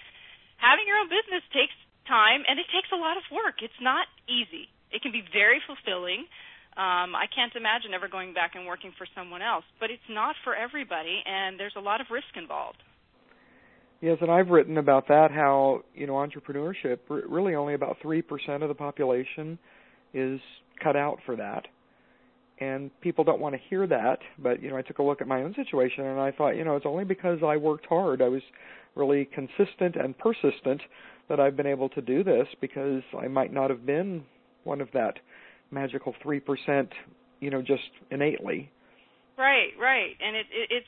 having 0.63 0.87
your 0.87 1.03
own 1.03 1.11
business 1.11 1.43
takes 1.51 1.75
time 2.07 2.47
and 2.47 2.63
it 2.63 2.69
takes 2.71 2.89
a 2.95 3.01
lot 3.01 3.19
of 3.19 3.25
work. 3.35 3.65
It's 3.65 3.83
not 3.83 4.07
easy. 4.31 4.71
It 4.95 5.03
can 5.03 5.11
be 5.11 5.27
very 5.35 5.59
fulfilling 5.67 6.31
um, 6.77 7.15
I 7.15 7.27
can't 7.33 7.55
imagine 7.55 7.95
ever 7.95 8.09
going 8.09 8.35
back 8.35 8.57
and 8.57 8.67
working 8.67 8.93
for 8.99 9.07
someone 9.15 9.43
else. 9.43 9.65
But 9.79 9.91
it's 9.91 10.09
not 10.11 10.35
for 10.43 10.57
everybody, 10.57 11.23
and 11.25 11.59
there's 11.59 11.75
a 11.77 11.81
lot 11.81 12.01
of 12.01 12.09
risk 12.11 12.35
involved. 12.35 12.83
Yes, 14.01 14.19
and 14.21 14.31
I've 14.31 14.49
written 14.49 14.77
about 14.77 15.07
that. 15.09 15.31
How 15.31 15.83
you 15.95 16.07
know 16.09 16.15
entrepreneurship 16.15 16.99
really 17.09 17.55
only 17.55 17.75
about 17.75 17.99
three 18.03 18.23
percent 18.23 18.65
of 18.65 18.69
the 18.69 18.75
population 18.75 19.57
is 20.13 20.41
cut 20.83 20.97
out 20.97 21.19
for 21.25 21.37
that, 21.37 21.67
and 22.59 22.91
people 23.01 23.25
don't 23.25 23.41
want 23.41 23.55
to 23.55 23.61
hear 23.69 23.87
that. 23.87 24.19
But 24.39 24.63
you 24.63 24.71
know, 24.71 24.77
I 24.77 24.83
took 24.83 24.99
a 24.99 25.03
look 25.03 25.21
at 25.21 25.29
my 25.29 25.43
own 25.43 25.55
situation, 25.55 26.07
and 26.07 26.21
I 26.21 26.31
thought, 26.33 26.57
you 26.57 26.65
know, 26.65 26.77
it's 26.77 26.87
only 26.87 27.05
because 27.05 27.39
I 27.45 27.57
worked 27.57 27.87
hard. 27.87 28.23
I 28.23 28.29
was 28.29 28.43
really 28.95 29.25
consistent 29.25 29.97
and 29.97 30.17
persistent 30.19 30.81
that 31.29 31.41
I've 31.41 31.57
been 31.57 31.67
able 31.67 31.89
to 31.91 32.01
do 32.01 32.23
this 32.23 32.47
because 32.61 33.03
I 33.19 33.29
might 33.29 33.53
not 33.53 33.71
have 33.71 33.87
been 33.87 34.25
one 34.65 34.81
of 34.81 34.89
that 34.93 35.19
magical 35.71 36.15
three 36.23 36.41
percent, 36.41 36.91
you 37.41 37.51
know, 37.51 37.63
just 37.63 37.83
innately. 38.11 38.71
Right, 39.37 39.71
right, 39.81 40.15
and 40.25 40.37
it, 40.37 40.47
it 40.53 40.69
it's 40.71 40.87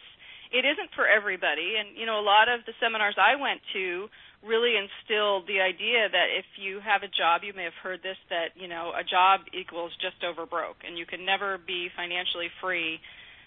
it 0.52 0.64
isn't 0.64 0.90
for 0.94 1.06
everybody, 1.06 1.74
and 1.78 1.96
you 1.96 2.06
know, 2.06 2.20
a 2.20 2.26
lot 2.26 2.48
of 2.48 2.64
the 2.66 2.72
seminars 2.80 3.16
I 3.18 3.40
went 3.40 3.60
to 3.72 4.08
really 4.44 4.78
instilled 4.78 5.48
the 5.48 5.60
idea 5.60 6.06
that 6.06 6.28
if 6.30 6.46
you 6.60 6.78
have 6.80 7.02
a 7.02 7.10
job, 7.10 7.42
you 7.42 7.52
may 7.52 7.64
have 7.64 7.78
heard 7.82 8.02
this 8.02 8.16
that 8.30 8.54
you 8.54 8.68
know 8.68 8.92
a 8.94 9.02
job 9.02 9.46
equals 9.52 9.92
just 10.00 10.22
over 10.22 10.46
broke, 10.46 10.86
and 10.86 10.98
you 10.98 11.06
can 11.06 11.24
never 11.24 11.58
be 11.58 11.88
financially 11.94 12.48
free. 12.60 13.00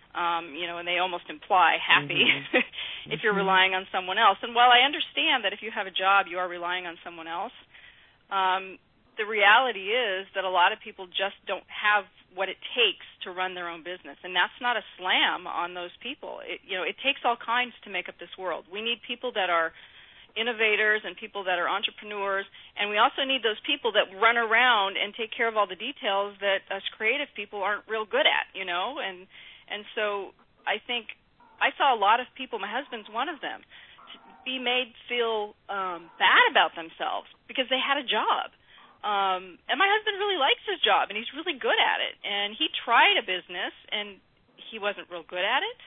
Um, 0.10 0.58
you 0.58 0.66
know, 0.66 0.82
and 0.82 0.88
they 0.90 0.98
almost 0.98 1.30
imply 1.30 1.78
happy 1.78 2.26
mm-hmm. 2.26 2.66
if 3.14 3.22
you're 3.22 3.30
mm-hmm. 3.30 3.46
relying 3.46 3.74
on 3.78 3.86
someone 3.94 4.18
else. 4.18 4.42
And 4.42 4.58
while 4.58 4.74
I 4.74 4.82
understand 4.82 5.46
that 5.46 5.54
if 5.54 5.62
you 5.62 5.70
have 5.70 5.86
a 5.86 5.94
job, 5.94 6.26
you 6.26 6.42
are 6.42 6.50
relying 6.50 6.90
on 6.90 6.98
someone 7.06 7.30
else, 7.30 7.54
um, 8.34 8.82
the 9.20 9.28
reality 9.28 9.92
is 9.92 10.26
that 10.34 10.48
a 10.48 10.50
lot 10.50 10.72
of 10.72 10.80
people 10.80 11.06
just 11.12 11.36
don't 11.44 11.68
have 11.68 12.08
what 12.32 12.48
it 12.48 12.56
takes 12.72 13.04
to 13.28 13.36
run 13.36 13.54
their 13.54 13.68
own 13.68 13.84
business. 13.84 14.16
And 14.24 14.32
that's 14.32 14.56
not 14.64 14.80
a 14.80 14.84
slam 14.96 15.44
on 15.44 15.76
those 15.76 15.92
people. 16.00 16.40
It 16.42 16.64
you 16.64 16.80
know 16.80 16.88
it 16.88 16.96
takes 17.04 17.22
all 17.28 17.36
kinds 17.36 17.76
to 17.84 17.92
make 17.92 18.08
up 18.08 18.16
this 18.18 18.32
world. 18.40 18.66
We 18.72 18.82
need 18.82 19.04
people 19.04 19.36
that 19.36 19.52
are 19.52 19.76
innovators 20.40 21.04
and 21.04 21.18
people 21.20 21.44
that 21.52 21.60
are 21.60 21.68
entrepreneurs. 21.68 22.46
And 22.80 22.88
we 22.88 23.02
also 23.02 23.28
need 23.28 23.44
those 23.44 23.60
people 23.68 23.92
that 23.98 24.08
run 24.16 24.38
around 24.38 24.96
and 24.96 25.12
take 25.12 25.36
care 25.36 25.50
of 25.50 25.58
all 25.58 25.68
the 25.68 25.76
details 25.76 26.38
that 26.40 26.64
us 26.72 26.86
creative 26.96 27.28
people 27.36 27.60
aren't 27.60 27.84
real 27.92 28.06
good 28.06 28.24
at 28.24 28.48
you 28.56 28.64
know? 28.64 29.04
And 29.04 29.28
and 29.70 29.86
so 29.96 30.34
i 30.66 30.82
think 30.82 31.14
i 31.62 31.70
saw 31.78 31.94
a 31.94 32.00
lot 32.00 32.20
of 32.20 32.28
people 32.36 32.60
my 32.60 32.70
husband's 32.70 33.08
one 33.10 33.30
of 33.30 33.40
them 33.40 33.62
be 34.44 34.58
made 34.58 34.92
feel 35.08 35.54
um 35.70 36.10
bad 36.18 36.44
about 36.50 36.74
themselves 36.76 37.30
because 37.48 37.70
they 37.70 37.80
had 37.80 38.02
a 38.02 38.06
job 38.06 38.50
um, 39.00 39.56
and 39.72 39.80
my 39.80 39.88
husband 39.88 40.20
really 40.20 40.36
likes 40.36 40.60
his 40.68 40.84
job, 40.84 41.08
and 41.08 41.16
he's 41.16 41.32
really 41.32 41.56
good 41.56 41.80
at 41.80 42.04
it. 42.04 42.20
And 42.20 42.52
he 42.52 42.68
tried 42.84 43.16
a 43.16 43.24
business, 43.24 43.72
and 43.96 44.20
he 44.60 44.76
wasn't 44.76 45.08
real 45.08 45.24
good 45.24 45.44
at 45.44 45.64
it. 45.64 45.80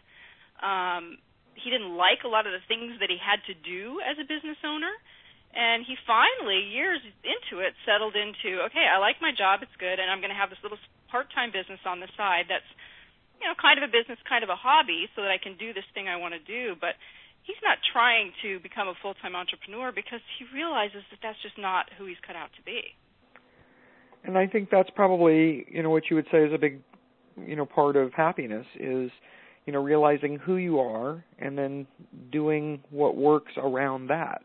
Um, 0.64 1.20
he 1.52 1.68
didn't 1.68 1.92
like 1.92 2.24
a 2.24 2.32
lot 2.32 2.48
of 2.48 2.56
the 2.56 2.64
things 2.64 2.96
that 3.04 3.12
he 3.12 3.20
had 3.20 3.44
to 3.52 3.54
do 3.54 4.00
as 4.00 4.16
a 4.16 4.24
business 4.24 4.56
owner. 4.64 4.92
And 5.52 5.84
he 5.84 6.00
finally, 6.08 6.64
years 6.72 7.04
into 7.20 7.60
it, 7.60 7.76
settled 7.84 8.16
into 8.16 8.64
okay, 8.72 8.88
I 8.88 8.96
like 8.96 9.20
my 9.20 9.36
job, 9.36 9.60
it's 9.60 9.76
good, 9.76 10.00
and 10.00 10.08
I'm 10.08 10.24
going 10.24 10.32
to 10.32 10.40
have 10.40 10.48
this 10.48 10.64
little 10.64 10.80
part-time 11.12 11.52
business 11.52 11.84
on 11.84 12.00
the 12.00 12.08
side 12.16 12.48
that's, 12.48 12.64
you 13.36 13.44
know, 13.44 13.52
kind 13.60 13.76
of 13.76 13.84
a 13.84 13.92
business, 13.92 14.16
kind 14.24 14.40
of 14.40 14.48
a 14.48 14.56
hobby, 14.56 15.12
so 15.12 15.20
that 15.20 15.28
I 15.28 15.36
can 15.36 15.60
do 15.60 15.76
this 15.76 15.84
thing 15.92 16.08
I 16.08 16.16
want 16.16 16.32
to 16.32 16.40
do. 16.40 16.72
But 16.80 16.96
he's 17.44 17.60
not 17.60 17.76
trying 17.92 18.32
to 18.40 18.64
become 18.64 18.88
a 18.88 18.96
full-time 19.04 19.36
entrepreneur 19.36 19.92
because 19.92 20.24
he 20.40 20.48
realizes 20.56 21.04
that 21.12 21.20
that's 21.20 21.40
just 21.44 21.60
not 21.60 21.92
who 22.00 22.08
he's 22.08 22.20
cut 22.24 22.32
out 22.32 22.48
to 22.56 22.64
be 22.64 22.96
and 24.24 24.38
I 24.38 24.46
think 24.46 24.70
that's 24.70 24.90
probably 24.90 25.66
you 25.70 25.82
know 25.82 25.90
what 25.90 26.04
you 26.10 26.16
would 26.16 26.26
say 26.30 26.44
is 26.44 26.52
a 26.52 26.58
big 26.58 26.80
you 27.46 27.56
know 27.56 27.66
part 27.66 27.96
of 27.96 28.12
happiness 28.12 28.66
is 28.78 29.10
you 29.66 29.72
know 29.72 29.82
realizing 29.82 30.38
who 30.38 30.56
you 30.56 30.80
are 30.80 31.24
and 31.38 31.56
then 31.56 31.86
doing 32.30 32.82
what 32.90 33.16
works 33.16 33.52
around 33.56 34.08
that. 34.08 34.42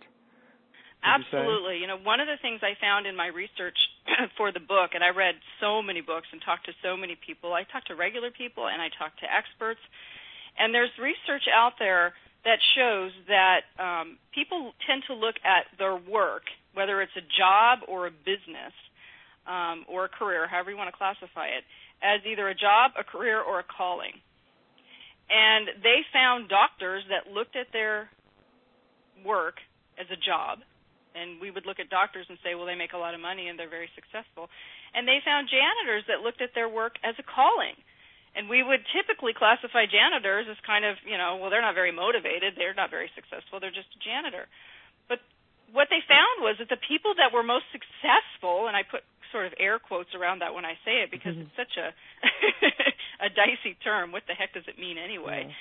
Absolutely. 1.03 1.75
You, 1.75 1.81
you 1.81 1.87
know, 1.87 1.97
one 2.01 2.19
of 2.19 2.27
the 2.27 2.41
things 2.41 2.59
I 2.63 2.73
found 2.81 3.05
in 3.05 3.15
my 3.15 3.27
research 3.27 3.77
for 4.37 4.51
the 4.51 4.59
book, 4.59 4.91
and 4.93 5.03
I 5.03 5.09
read 5.09 5.35
so 5.61 5.81
many 5.81 6.01
books 6.01 6.27
and 6.31 6.41
talked 6.41 6.65
to 6.65 6.73
so 6.83 6.97
many 6.97 7.15
people. 7.15 7.53
I 7.53 7.63
talked 7.63 7.87
to 7.87 7.95
regular 7.95 8.31
people 8.31 8.67
and 8.67 8.81
I 8.81 8.89
talked 8.89 9.21
to 9.21 9.27
experts. 9.29 9.79
And 10.57 10.73
there's 10.73 10.91
research 10.97 11.45
out 11.53 11.73
there 11.79 12.13
that 12.45 12.59
shows 12.75 13.11
that 13.29 13.61
um, 13.77 14.17
people 14.33 14.73
tend 14.89 15.03
to 15.07 15.13
look 15.13 15.35
at 15.45 15.69
their 15.77 15.95
work, 15.95 16.49
whether 16.73 17.01
it's 17.01 17.15
a 17.15 17.25
job 17.37 17.85
or 17.87 18.07
a 18.07 18.11
business, 18.11 18.73
um, 19.47 19.85
or 19.87 20.05
a 20.05 20.09
career, 20.09 20.47
however 20.47 20.71
you 20.71 20.77
want 20.77 20.91
to 20.91 20.97
classify 20.97 21.47
it, 21.47 21.63
as 22.03 22.21
either 22.27 22.47
a 22.47 22.55
job, 22.55 22.91
a 22.99 23.03
career, 23.03 23.41
or 23.41 23.59
a 23.59 23.65
calling. 23.65 24.13
And 25.29 25.67
they 25.83 26.05
found 26.13 26.47
doctors 26.47 27.03
that 27.09 27.31
looked 27.31 27.55
at 27.55 27.67
their 27.73 28.09
work 29.25 29.59
as 29.99 30.05
a 30.11 30.19
job, 30.19 30.59
and 31.17 31.41
we 31.41 31.49
would 31.49 31.65
look 31.65 31.81
at 31.81 31.89
doctors 31.89 32.29
and 32.29 32.37
say, 32.45 32.53
well, 32.53 32.69
they 32.69 32.77
make 32.77 32.93
a 32.93 33.01
lot 33.01 33.17
of 33.17 33.19
money 33.19 33.49
and 33.49 33.57
they're 33.57 33.71
very 33.71 33.89
successful. 33.97 34.53
And 34.93 35.09
they 35.09 35.17
found 35.25 35.49
janitors 35.49 36.05
that 36.07 36.21
looked 36.21 36.45
at 36.45 36.53
their 36.53 36.69
work 36.69 37.01
as 37.01 37.17
a 37.17 37.25
calling. 37.25 37.73
And 38.37 38.45
we 38.45 38.61
would 38.61 38.85
typically 38.93 39.33
classify 39.33 39.89
janitors 39.89 40.45
as 40.45 40.61
kind 40.61 40.85
of, 40.85 41.01
you 41.01 41.17
know, 41.17 41.41
well, 41.41 41.49
they're 41.49 41.65
not 41.65 41.73
very 41.73 41.89
motivated, 41.89 42.53
they're 42.53 42.77
not 42.77 42.93
very 42.93 43.09
successful, 43.17 43.57
they're 43.57 43.73
just 43.73 43.89
a 43.97 44.01
janitor. 44.05 44.45
But 45.09 45.25
what 45.73 45.89
they 45.89 46.05
found 46.05 46.45
was 46.45 46.61
that 46.61 46.69
the 46.69 46.77
people 46.77 47.17
that 47.17 47.33
were 47.33 47.41
most 47.41 47.65
successful, 47.73 48.69
and 48.69 48.77
I 48.77 48.85
put 48.85 49.01
sort 49.31 49.45
of 49.45 49.53
air 49.59 49.79
quotes 49.79 50.13
around 50.15 50.39
that 50.39 50.53
when 50.53 50.65
I 50.65 50.73
say 50.85 51.03
it 51.03 51.11
because 51.11 51.33
mm-hmm. 51.33 51.49
it's 51.49 51.57
such 51.57 51.75
a 51.77 51.93
a 53.25 53.29
dicey 53.29 53.77
term. 53.83 54.11
What 54.11 54.23
the 54.27 54.33
heck 54.33 54.53
does 54.53 54.67
it 54.67 54.79
mean 54.79 54.97
anyway? 54.97 55.47
Yeah. 55.47 55.53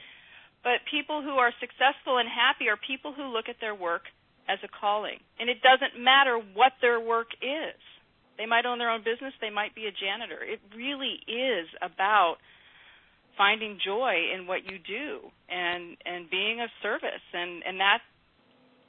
But 0.62 0.82
people 0.90 1.22
who 1.22 1.38
are 1.38 1.52
successful 1.60 2.18
and 2.18 2.28
happy 2.28 2.68
are 2.68 2.76
people 2.76 3.12
who 3.14 3.30
look 3.30 3.48
at 3.48 3.56
their 3.60 3.74
work 3.74 4.10
as 4.48 4.58
a 4.64 4.68
calling. 4.68 5.18
And 5.38 5.50
it 5.50 5.58
doesn't 5.62 6.02
matter 6.02 6.38
what 6.38 6.72
their 6.80 6.98
work 6.98 7.28
is. 7.42 7.78
They 8.38 8.46
might 8.46 8.66
own 8.66 8.78
their 8.78 8.90
own 8.90 9.02
business, 9.02 9.32
they 9.40 9.50
might 9.50 9.74
be 9.74 9.86
a 9.86 9.94
janitor. 9.94 10.42
It 10.42 10.60
really 10.74 11.22
is 11.26 11.66
about 11.80 12.36
finding 13.36 13.78
joy 13.84 14.32
in 14.34 14.46
what 14.46 14.64
you 14.64 14.78
do 14.80 15.28
and 15.48 15.96
and 16.04 16.28
being 16.30 16.60
of 16.60 16.70
service 16.82 17.24
and 17.34 17.62
and 17.68 17.80
that 17.80 18.00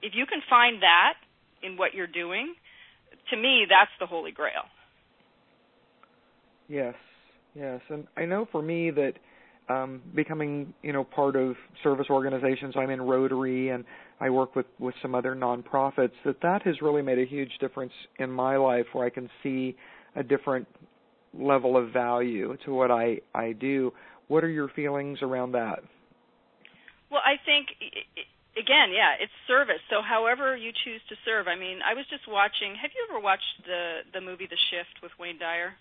if 0.02 0.13
you 0.16 0.26
can 0.26 0.40
find 0.50 0.82
that 0.82 1.20
in 1.62 1.76
what 1.76 1.94
you're 1.94 2.08
doing 2.08 2.56
to 3.30 3.38
me, 3.38 3.66
that's 3.70 3.92
the 4.00 4.06
holy 4.06 4.32
grail. 4.32 4.63
Yes, 6.68 6.96
yes, 7.56 7.82
and 7.90 8.08
I 8.18 8.26
know 8.26 8.48
for 8.52 8.62
me 8.62 8.92
that 8.92 9.13
um, 9.70 10.02
becoming, 10.16 10.74
you 10.82 10.94
know, 10.94 11.04
part 11.04 11.36
of 11.36 11.56
service 11.84 12.08
organizations. 12.10 12.76
I'm 12.78 12.90
in 12.90 13.02
Rotary 13.02 13.70
and 13.70 13.84
I 14.20 14.30
work 14.30 14.56
with 14.56 14.66
with 14.80 14.96
some 15.02 15.13
other 15.13 15.36
nonprofits. 15.36 16.13
That 16.26 16.42
that 16.42 16.62
has 16.63 16.82
really 16.82 17.02
made 17.02 17.20
a 17.20 17.26
huge 17.26 17.52
difference 17.60 17.92
in 18.20 18.32
my 18.32 18.58
life, 18.58 18.86
where 18.94 19.06
I 19.06 19.10
can 19.10 19.30
see 19.44 19.76
a 20.16 20.24
different 20.24 20.68
level 21.38 21.76
of 21.78 21.92
value 21.92 22.56
to 22.66 22.74
what 22.74 22.92
I 22.92 23.20
I 23.36 23.54
do. 23.54 23.92
What 24.28 24.44
are 24.44 24.50
your 24.50 24.70
feelings 24.70 25.20
around 25.22 25.54
that? 25.54 25.80
Well, 27.10 27.22
I 27.26 27.36
think 27.46 27.68
again, 28.58 28.91
yeah, 28.91 29.15
it's 29.22 29.34
service. 29.48 29.82
So 29.89 30.02
however 30.02 30.58
you 30.58 30.74
choose 30.74 31.02
to 31.10 31.15
serve. 31.24 31.48
I 31.48 31.56
mean, 31.56 31.80
I 31.86 31.93
was 31.93 32.06
just 32.10 32.28
watching. 32.28 32.76
Have 32.76 32.91
you 32.91 33.06
ever 33.10 33.22
watched 33.22 33.63
the 33.65 34.04
the 34.12 34.22
movie 34.22 34.50
The 34.50 34.60
Shift 34.70 35.00
with 35.02 35.13
Wayne 35.22 35.39
Dyer? 35.39 35.78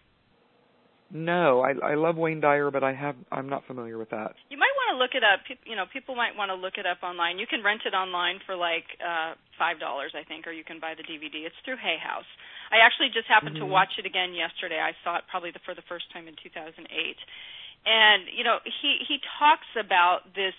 No, 1.10 1.62
I 1.62 1.72
I 1.78 1.94
love 1.94 2.16
Wayne 2.18 2.42
Dyer, 2.42 2.70
but 2.70 2.82
I 2.82 2.92
have 2.92 3.14
I'm 3.30 3.48
not 3.48 3.62
familiar 3.66 3.96
with 3.96 4.10
that. 4.10 4.34
You 4.50 4.58
might 4.58 4.74
want 4.74 4.88
to 4.94 4.98
look 4.98 5.14
it 5.14 5.22
up. 5.22 5.46
You 5.62 5.78
know, 5.78 5.86
people 5.86 6.18
might 6.18 6.34
want 6.34 6.50
to 6.50 6.58
look 6.58 6.82
it 6.82 6.86
up 6.86 7.06
online. 7.06 7.38
You 7.38 7.46
can 7.46 7.62
rent 7.62 7.86
it 7.86 7.94
online 7.94 8.42
for 8.44 8.58
like 8.58 8.90
uh 8.98 9.38
five 9.54 9.78
dollars, 9.78 10.18
I 10.18 10.26
think, 10.26 10.46
or 10.46 10.52
you 10.52 10.64
can 10.66 10.82
buy 10.82 10.98
the 10.98 11.06
DVD. 11.06 11.46
It's 11.46 11.54
through 11.64 11.78
Hay 11.78 11.98
House. 12.02 12.26
I 12.74 12.82
actually 12.82 13.14
just 13.14 13.30
happened 13.30 13.54
mm-hmm. 13.54 13.70
to 13.70 13.76
watch 13.78 14.02
it 14.02 14.06
again 14.06 14.34
yesterday. 14.34 14.82
I 14.82 14.98
saw 15.06 15.22
it 15.22 15.30
probably 15.30 15.54
the, 15.54 15.62
for 15.62 15.78
the 15.78 15.86
first 15.86 16.10
time 16.10 16.26
in 16.26 16.34
2008, 16.42 16.82
and 16.82 18.26
you 18.34 18.42
know, 18.42 18.58
he 18.66 18.98
he 19.06 19.22
talks 19.38 19.70
about 19.78 20.26
this 20.34 20.58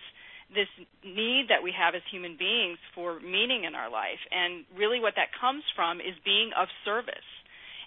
this 0.54 0.70
need 1.04 1.48
that 1.50 1.64
we 1.64 1.74
have 1.76 1.96
as 1.96 2.02
human 2.10 2.38
beings 2.38 2.78
for 2.96 3.20
meaning 3.20 3.66
in 3.66 3.76
our 3.76 3.92
life, 3.92 4.22
and 4.32 4.66
really 4.76 5.00
what 5.00 5.16
that 5.16 5.30
comes 5.40 5.64
from 5.76 6.00
is 6.00 6.16
being 6.24 6.52
of 6.56 6.68
service 6.86 7.28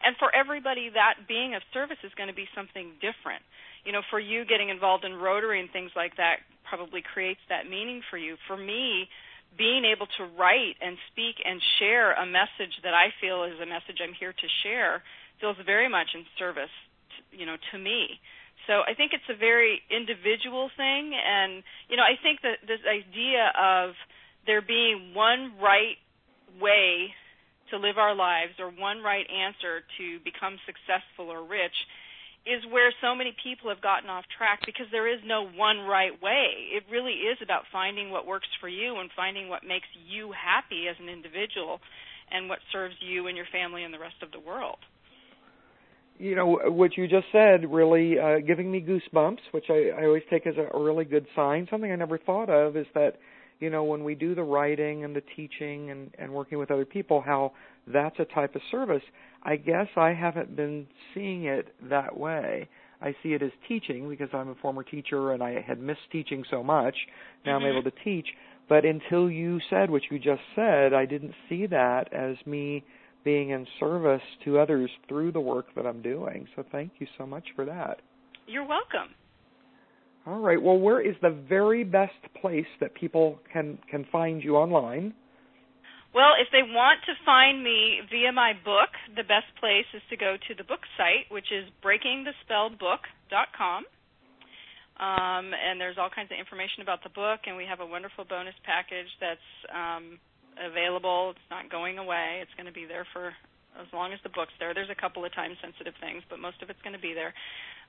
and 0.00 0.16
for 0.16 0.34
everybody, 0.34 0.88
that 0.94 1.28
being 1.28 1.54
of 1.54 1.62
service 1.72 2.00
is 2.02 2.12
going 2.16 2.28
to 2.28 2.34
be 2.34 2.48
something 2.56 2.96
different. 3.04 3.44
You 3.84 3.92
know, 3.92 4.00
for 4.08 4.18
you 4.18 4.44
getting 4.44 4.68
involved 4.68 5.04
in 5.04 5.12
Rotary 5.14 5.60
and 5.60 5.70
things 5.70 5.92
like 5.94 6.16
that 6.16 6.40
probably 6.64 7.02
creates 7.04 7.40
that 7.48 7.68
meaning 7.68 8.00
for 8.08 8.16
you. 8.16 8.36
For 8.48 8.56
me, 8.56 9.08
being 9.56 9.84
able 9.84 10.06
to 10.16 10.24
write 10.38 10.80
and 10.80 10.96
speak 11.12 11.36
and 11.44 11.60
share 11.78 12.12
a 12.16 12.24
message 12.24 12.72
that 12.82 12.94
I 12.94 13.12
feel 13.20 13.44
is 13.44 13.60
a 13.60 13.68
message 13.68 14.00
I'm 14.00 14.16
here 14.16 14.32
to 14.32 14.48
share 14.64 15.02
feels 15.40 15.56
very 15.64 15.88
much 15.88 16.08
in 16.14 16.24
service, 16.38 16.72
to, 17.16 17.36
you 17.36 17.44
know, 17.44 17.56
to 17.72 17.78
me. 17.78 18.20
So 18.70 18.86
I 18.86 18.94
think 18.94 19.10
it's 19.10 19.26
a 19.26 19.34
very 19.34 19.82
individual 19.90 20.70
thing, 20.78 21.10
and 21.10 21.66
you 21.90 21.98
know, 21.98 22.06
I 22.06 22.14
think 22.22 22.38
that 22.46 22.62
this 22.62 22.78
idea 22.86 23.50
of 23.58 23.98
there 24.46 24.62
being 24.62 25.10
one 25.10 25.58
right 25.58 25.98
way 26.62 27.10
to 27.74 27.82
live 27.82 27.98
our 27.98 28.14
lives 28.14 28.62
or 28.62 28.70
one 28.70 29.02
right 29.02 29.26
answer 29.26 29.82
to 29.98 30.22
become 30.22 30.62
successful 30.70 31.34
or 31.34 31.42
rich 31.42 31.74
is 32.46 32.62
where 32.70 32.94
so 33.02 33.18
many 33.18 33.34
people 33.42 33.74
have 33.74 33.82
gotten 33.82 34.08
off 34.08 34.24
track 34.38 34.62
because 34.64 34.86
there 34.94 35.10
is 35.10 35.18
no 35.26 35.50
one 35.50 35.82
right 35.82 36.14
way. 36.22 36.70
It 36.70 36.86
really 36.86 37.26
is 37.26 37.42
about 37.42 37.66
finding 37.74 38.14
what 38.14 38.22
works 38.22 38.48
for 38.60 38.68
you 38.68 39.02
and 39.02 39.10
finding 39.18 39.48
what 39.50 39.66
makes 39.66 39.90
you 40.06 40.30
happy 40.30 40.86
as 40.86 40.94
an 41.02 41.10
individual 41.10 41.82
and 42.30 42.48
what 42.48 42.62
serves 42.70 42.94
you 43.02 43.26
and 43.26 43.36
your 43.36 43.50
family 43.50 43.82
and 43.82 43.92
the 43.92 43.98
rest 43.98 44.22
of 44.22 44.30
the 44.30 44.38
world. 44.38 44.78
You 46.20 46.36
know 46.36 46.60
what 46.66 46.96
you 46.96 47.08
just 47.08 47.26
said 47.32 47.72
really 47.72 48.18
uh, 48.18 48.40
giving 48.46 48.70
me 48.70 48.80
goosebumps, 48.80 49.38
which 49.52 49.64
I, 49.70 49.90
I 49.98 50.04
always 50.04 50.22
take 50.30 50.46
as 50.46 50.54
a, 50.56 50.76
a 50.76 50.82
really 50.82 51.04
good 51.04 51.26
sign. 51.34 51.66
Something 51.70 51.90
I 51.90 51.96
never 51.96 52.18
thought 52.18 52.50
of 52.50 52.76
is 52.76 52.86
that 52.94 53.14
you 53.60 53.68
know, 53.68 53.84
when 53.84 54.02
we 54.04 54.14
do 54.14 54.34
the 54.34 54.42
writing 54.42 55.04
and 55.04 55.14
the 55.14 55.22
teaching 55.36 55.90
and, 55.90 56.10
and 56.18 56.32
working 56.32 56.58
with 56.58 56.70
other 56.70 56.86
people, 56.86 57.22
how 57.24 57.52
that's 57.86 58.16
a 58.18 58.24
type 58.24 58.54
of 58.54 58.62
service. 58.70 59.02
I 59.42 59.56
guess 59.56 59.86
I 59.96 60.14
haven't 60.14 60.56
been 60.56 60.86
seeing 61.14 61.44
it 61.44 61.74
that 61.88 62.16
way. 62.16 62.68
I 63.02 63.14
see 63.22 63.30
it 63.30 63.42
as 63.42 63.50
teaching 63.68 64.08
because 64.08 64.28
I'm 64.32 64.48
a 64.48 64.54
former 64.56 64.82
teacher 64.82 65.32
and 65.32 65.42
I 65.42 65.60
had 65.60 65.78
missed 65.78 66.00
teaching 66.10 66.44
so 66.50 66.62
much. 66.62 66.96
Now 67.44 67.58
mm-hmm. 67.58 67.66
I'm 67.66 67.72
able 67.72 67.82
to 67.82 67.96
teach. 68.02 68.26
But 68.68 68.84
until 68.84 69.30
you 69.30 69.58
said 69.68 69.90
what 69.90 70.02
you 70.10 70.18
just 70.18 70.42
said, 70.54 70.92
I 70.94 71.04
didn't 71.04 71.34
see 71.48 71.66
that 71.66 72.12
as 72.12 72.36
me 72.46 72.84
being 73.24 73.50
in 73.50 73.66
service 73.78 74.22
to 74.44 74.58
others 74.58 74.90
through 75.08 75.32
the 75.32 75.40
work 75.40 75.66
that 75.76 75.86
I'm 75.86 76.02
doing. 76.02 76.46
So 76.56 76.64
thank 76.70 76.92
you 76.98 77.06
so 77.18 77.26
much 77.26 77.44
for 77.54 77.64
that. 77.64 78.00
You're 78.46 78.66
welcome. 78.66 79.14
All 80.26 80.40
right. 80.40 80.60
Well, 80.60 80.78
where 80.78 81.00
is 81.00 81.14
the 81.22 81.30
very 81.48 81.84
best 81.84 82.12
place 82.40 82.66
that 82.80 82.94
people 82.94 83.38
can 83.52 83.78
can 83.90 84.04
find 84.12 84.42
you 84.42 84.56
online? 84.56 85.14
Well, 86.12 86.34
if 86.42 86.48
they 86.50 86.62
want 86.66 87.00
to 87.06 87.14
find 87.24 87.62
me 87.62 88.00
via 88.10 88.32
my 88.32 88.52
book, 88.64 88.90
the 89.14 89.22
best 89.22 89.46
place 89.60 89.86
is 89.94 90.02
to 90.10 90.16
go 90.16 90.36
to 90.48 90.54
the 90.58 90.64
book 90.64 90.80
site, 90.98 91.30
which 91.30 91.52
is 91.54 91.70
breakingthespellbook.com. 91.86 93.84
Um, 95.00 95.54
and 95.54 95.80
there's 95.80 95.96
all 95.96 96.10
kinds 96.10 96.28
of 96.34 96.38
information 96.38 96.82
about 96.82 97.02
the 97.02 97.14
book, 97.14 97.46
and 97.46 97.56
we 97.56 97.64
have 97.64 97.80
a 97.80 97.86
wonderful 97.86 98.26
bonus 98.26 98.58
package 98.66 99.08
that's 99.22 99.48
um, 99.72 100.18
available. 100.60 101.32
It's 101.32 101.50
not 101.50 101.70
going 101.70 101.98
away. 101.98 102.40
It's 102.42 102.52
going 102.54 102.66
to 102.66 102.72
be 102.72 102.84
there 102.84 103.06
for 103.12 103.32
as 103.78 103.86
long 103.92 104.12
as 104.12 104.18
the 104.22 104.28
book's 104.28 104.52
there. 104.58 104.74
There's 104.74 104.90
a 104.90 104.98
couple 104.98 105.24
of 105.24 105.32
time 105.32 105.56
sensitive 105.62 105.94
things, 106.00 106.22
but 106.28 106.38
most 106.38 106.62
of 106.62 106.70
it's 106.70 106.80
going 106.82 106.94
to 106.94 107.02
be 107.02 107.14
there. 107.14 107.32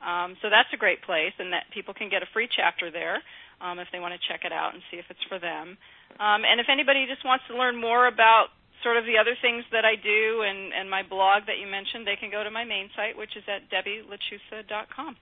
Um, 0.01 0.38
so 0.41 0.49
that's 0.49 0.69
a 0.73 0.77
great 0.77 1.01
place, 1.03 1.34
and 1.38 1.53
that 1.53 1.69
people 1.73 1.93
can 1.93 2.10
get 2.10 2.23
a 2.23 2.29
free 2.34 2.47
chapter 2.49 2.89
there 2.89 3.21
um, 3.62 3.77
if 3.79 3.88
they 3.91 3.99
want 3.99 4.13
to 4.13 4.21
check 4.25 4.45
it 4.45 4.53
out 4.53 4.73
and 4.73 4.81
see 4.89 4.97
if 4.97 5.05
it's 5.10 5.21
for 5.29 5.38
them. 5.38 5.77
Um, 6.19 6.41
and 6.45 6.60
if 6.60 6.67
anybody 6.71 7.05
just 7.05 7.25
wants 7.25 7.45
to 7.49 7.57
learn 7.57 7.77
more 7.77 8.07
about 8.07 8.53
sort 8.84 8.97
of 8.97 9.05
the 9.05 9.17
other 9.17 9.38
things 9.41 9.63
that 9.71 9.86
I 9.86 9.95
do 9.95 10.41
and, 10.41 10.73
and 10.73 10.89
my 10.89 11.03
blog 11.03 11.45
that 11.45 11.62
you 11.62 11.69
mentioned, 11.69 12.05
they 12.05 12.17
can 12.17 12.31
go 12.31 12.43
to 12.43 12.49
my 12.49 12.63
main 12.63 12.89
site, 12.95 13.17
which 13.17 13.38
is 13.38 13.43
at 13.45 13.69
debbielachusa.com. 13.69 15.17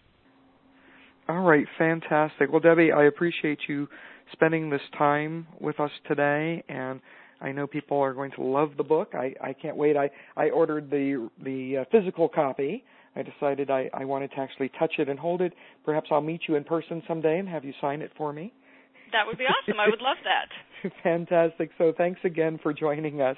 All 1.27 1.41
right, 1.41 1.67
fantastic. 1.77 2.51
Well, 2.51 2.61
Debbie, 2.61 2.91
I 2.91 3.03
appreciate 3.03 3.59
you 3.67 3.87
spending 4.31 4.69
this 4.69 4.81
time 4.97 5.47
with 5.59 5.79
us 5.79 5.91
today, 6.07 6.63
and 6.67 7.01
I 7.41 7.51
know 7.51 7.67
people 7.67 7.99
are 7.99 8.13
going 8.13 8.31
to 8.31 8.43
love 8.43 8.71
the 8.77 8.83
book. 8.83 9.13
I, 9.13 9.33
I 9.41 9.53
can't 9.53 9.77
wait. 9.77 9.95
I, 9.95 10.09
I 10.35 10.49
ordered 10.49 10.89
the 10.89 11.29
the 11.43 11.77
uh, 11.77 11.85
physical 11.91 12.27
copy. 12.27 12.83
I 13.15 13.23
decided 13.23 13.69
I, 13.69 13.89
I 13.93 14.05
wanted 14.05 14.31
to 14.31 14.39
actually 14.39 14.71
touch 14.77 14.93
it 14.99 15.09
and 15.09 15.19
hold 15.19 15.41
it. 15.41 15.53
Perhaps 15.83 16.09
I'll 16.11 16.21
meet 16.21 16.41
you 16.47 16.55
in 16.55 16.63
person 16.63 17.01
someday 17.07 17.39
and 17.39 17.49
have 17.49 17.65
you 17.65 17.73
sign 17.81 18.01
it 18.01 18.11
for 18.17 18.31
me. 18.31 18.53
That 19.11 19.25
would 19.25 19.37
be 19.37 19.45
awesome. 19.45 19.79
I 19.79 19.89
would 19.89 20.01
love 20.01 20.17
that. 20.23 20.91
Fantastic. 21.03 21.71
So 21.77 21.93
thanks 21.97 22.19
again 22.23 22.59
for 22.61 22.73
joining 22.73 23.21
us. 23.21 23.37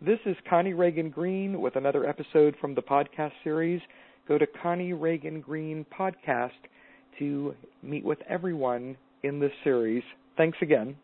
This 0.00 0.18
is 0.26 0.36
Connie 0.50 0.72
Ragen 0.72 1.12
Green 1.12 1.60
with 1.60 1.76
another 1.76 2.08
episode 2.08 2.56
from 2.60 2.74
the 2.74 2.82
podcast 2.82 3.32
series. 3.44 3.80
Go 4.26 4.36
to 4.36 4.46
Connie 4.46 4.92
Ragen 4.92 5.40
Green 5.40 5.86
Podcast 5.96 6.50
to 7.18 7.54
meet 7.82 8.04
with 8.04 8.18
everyone 8.28 8.96
in 9.22 9.38
this 9.38 9.52
series. 9.62 10.02
Thanks 10.36 10.58
again. 10.60 10.96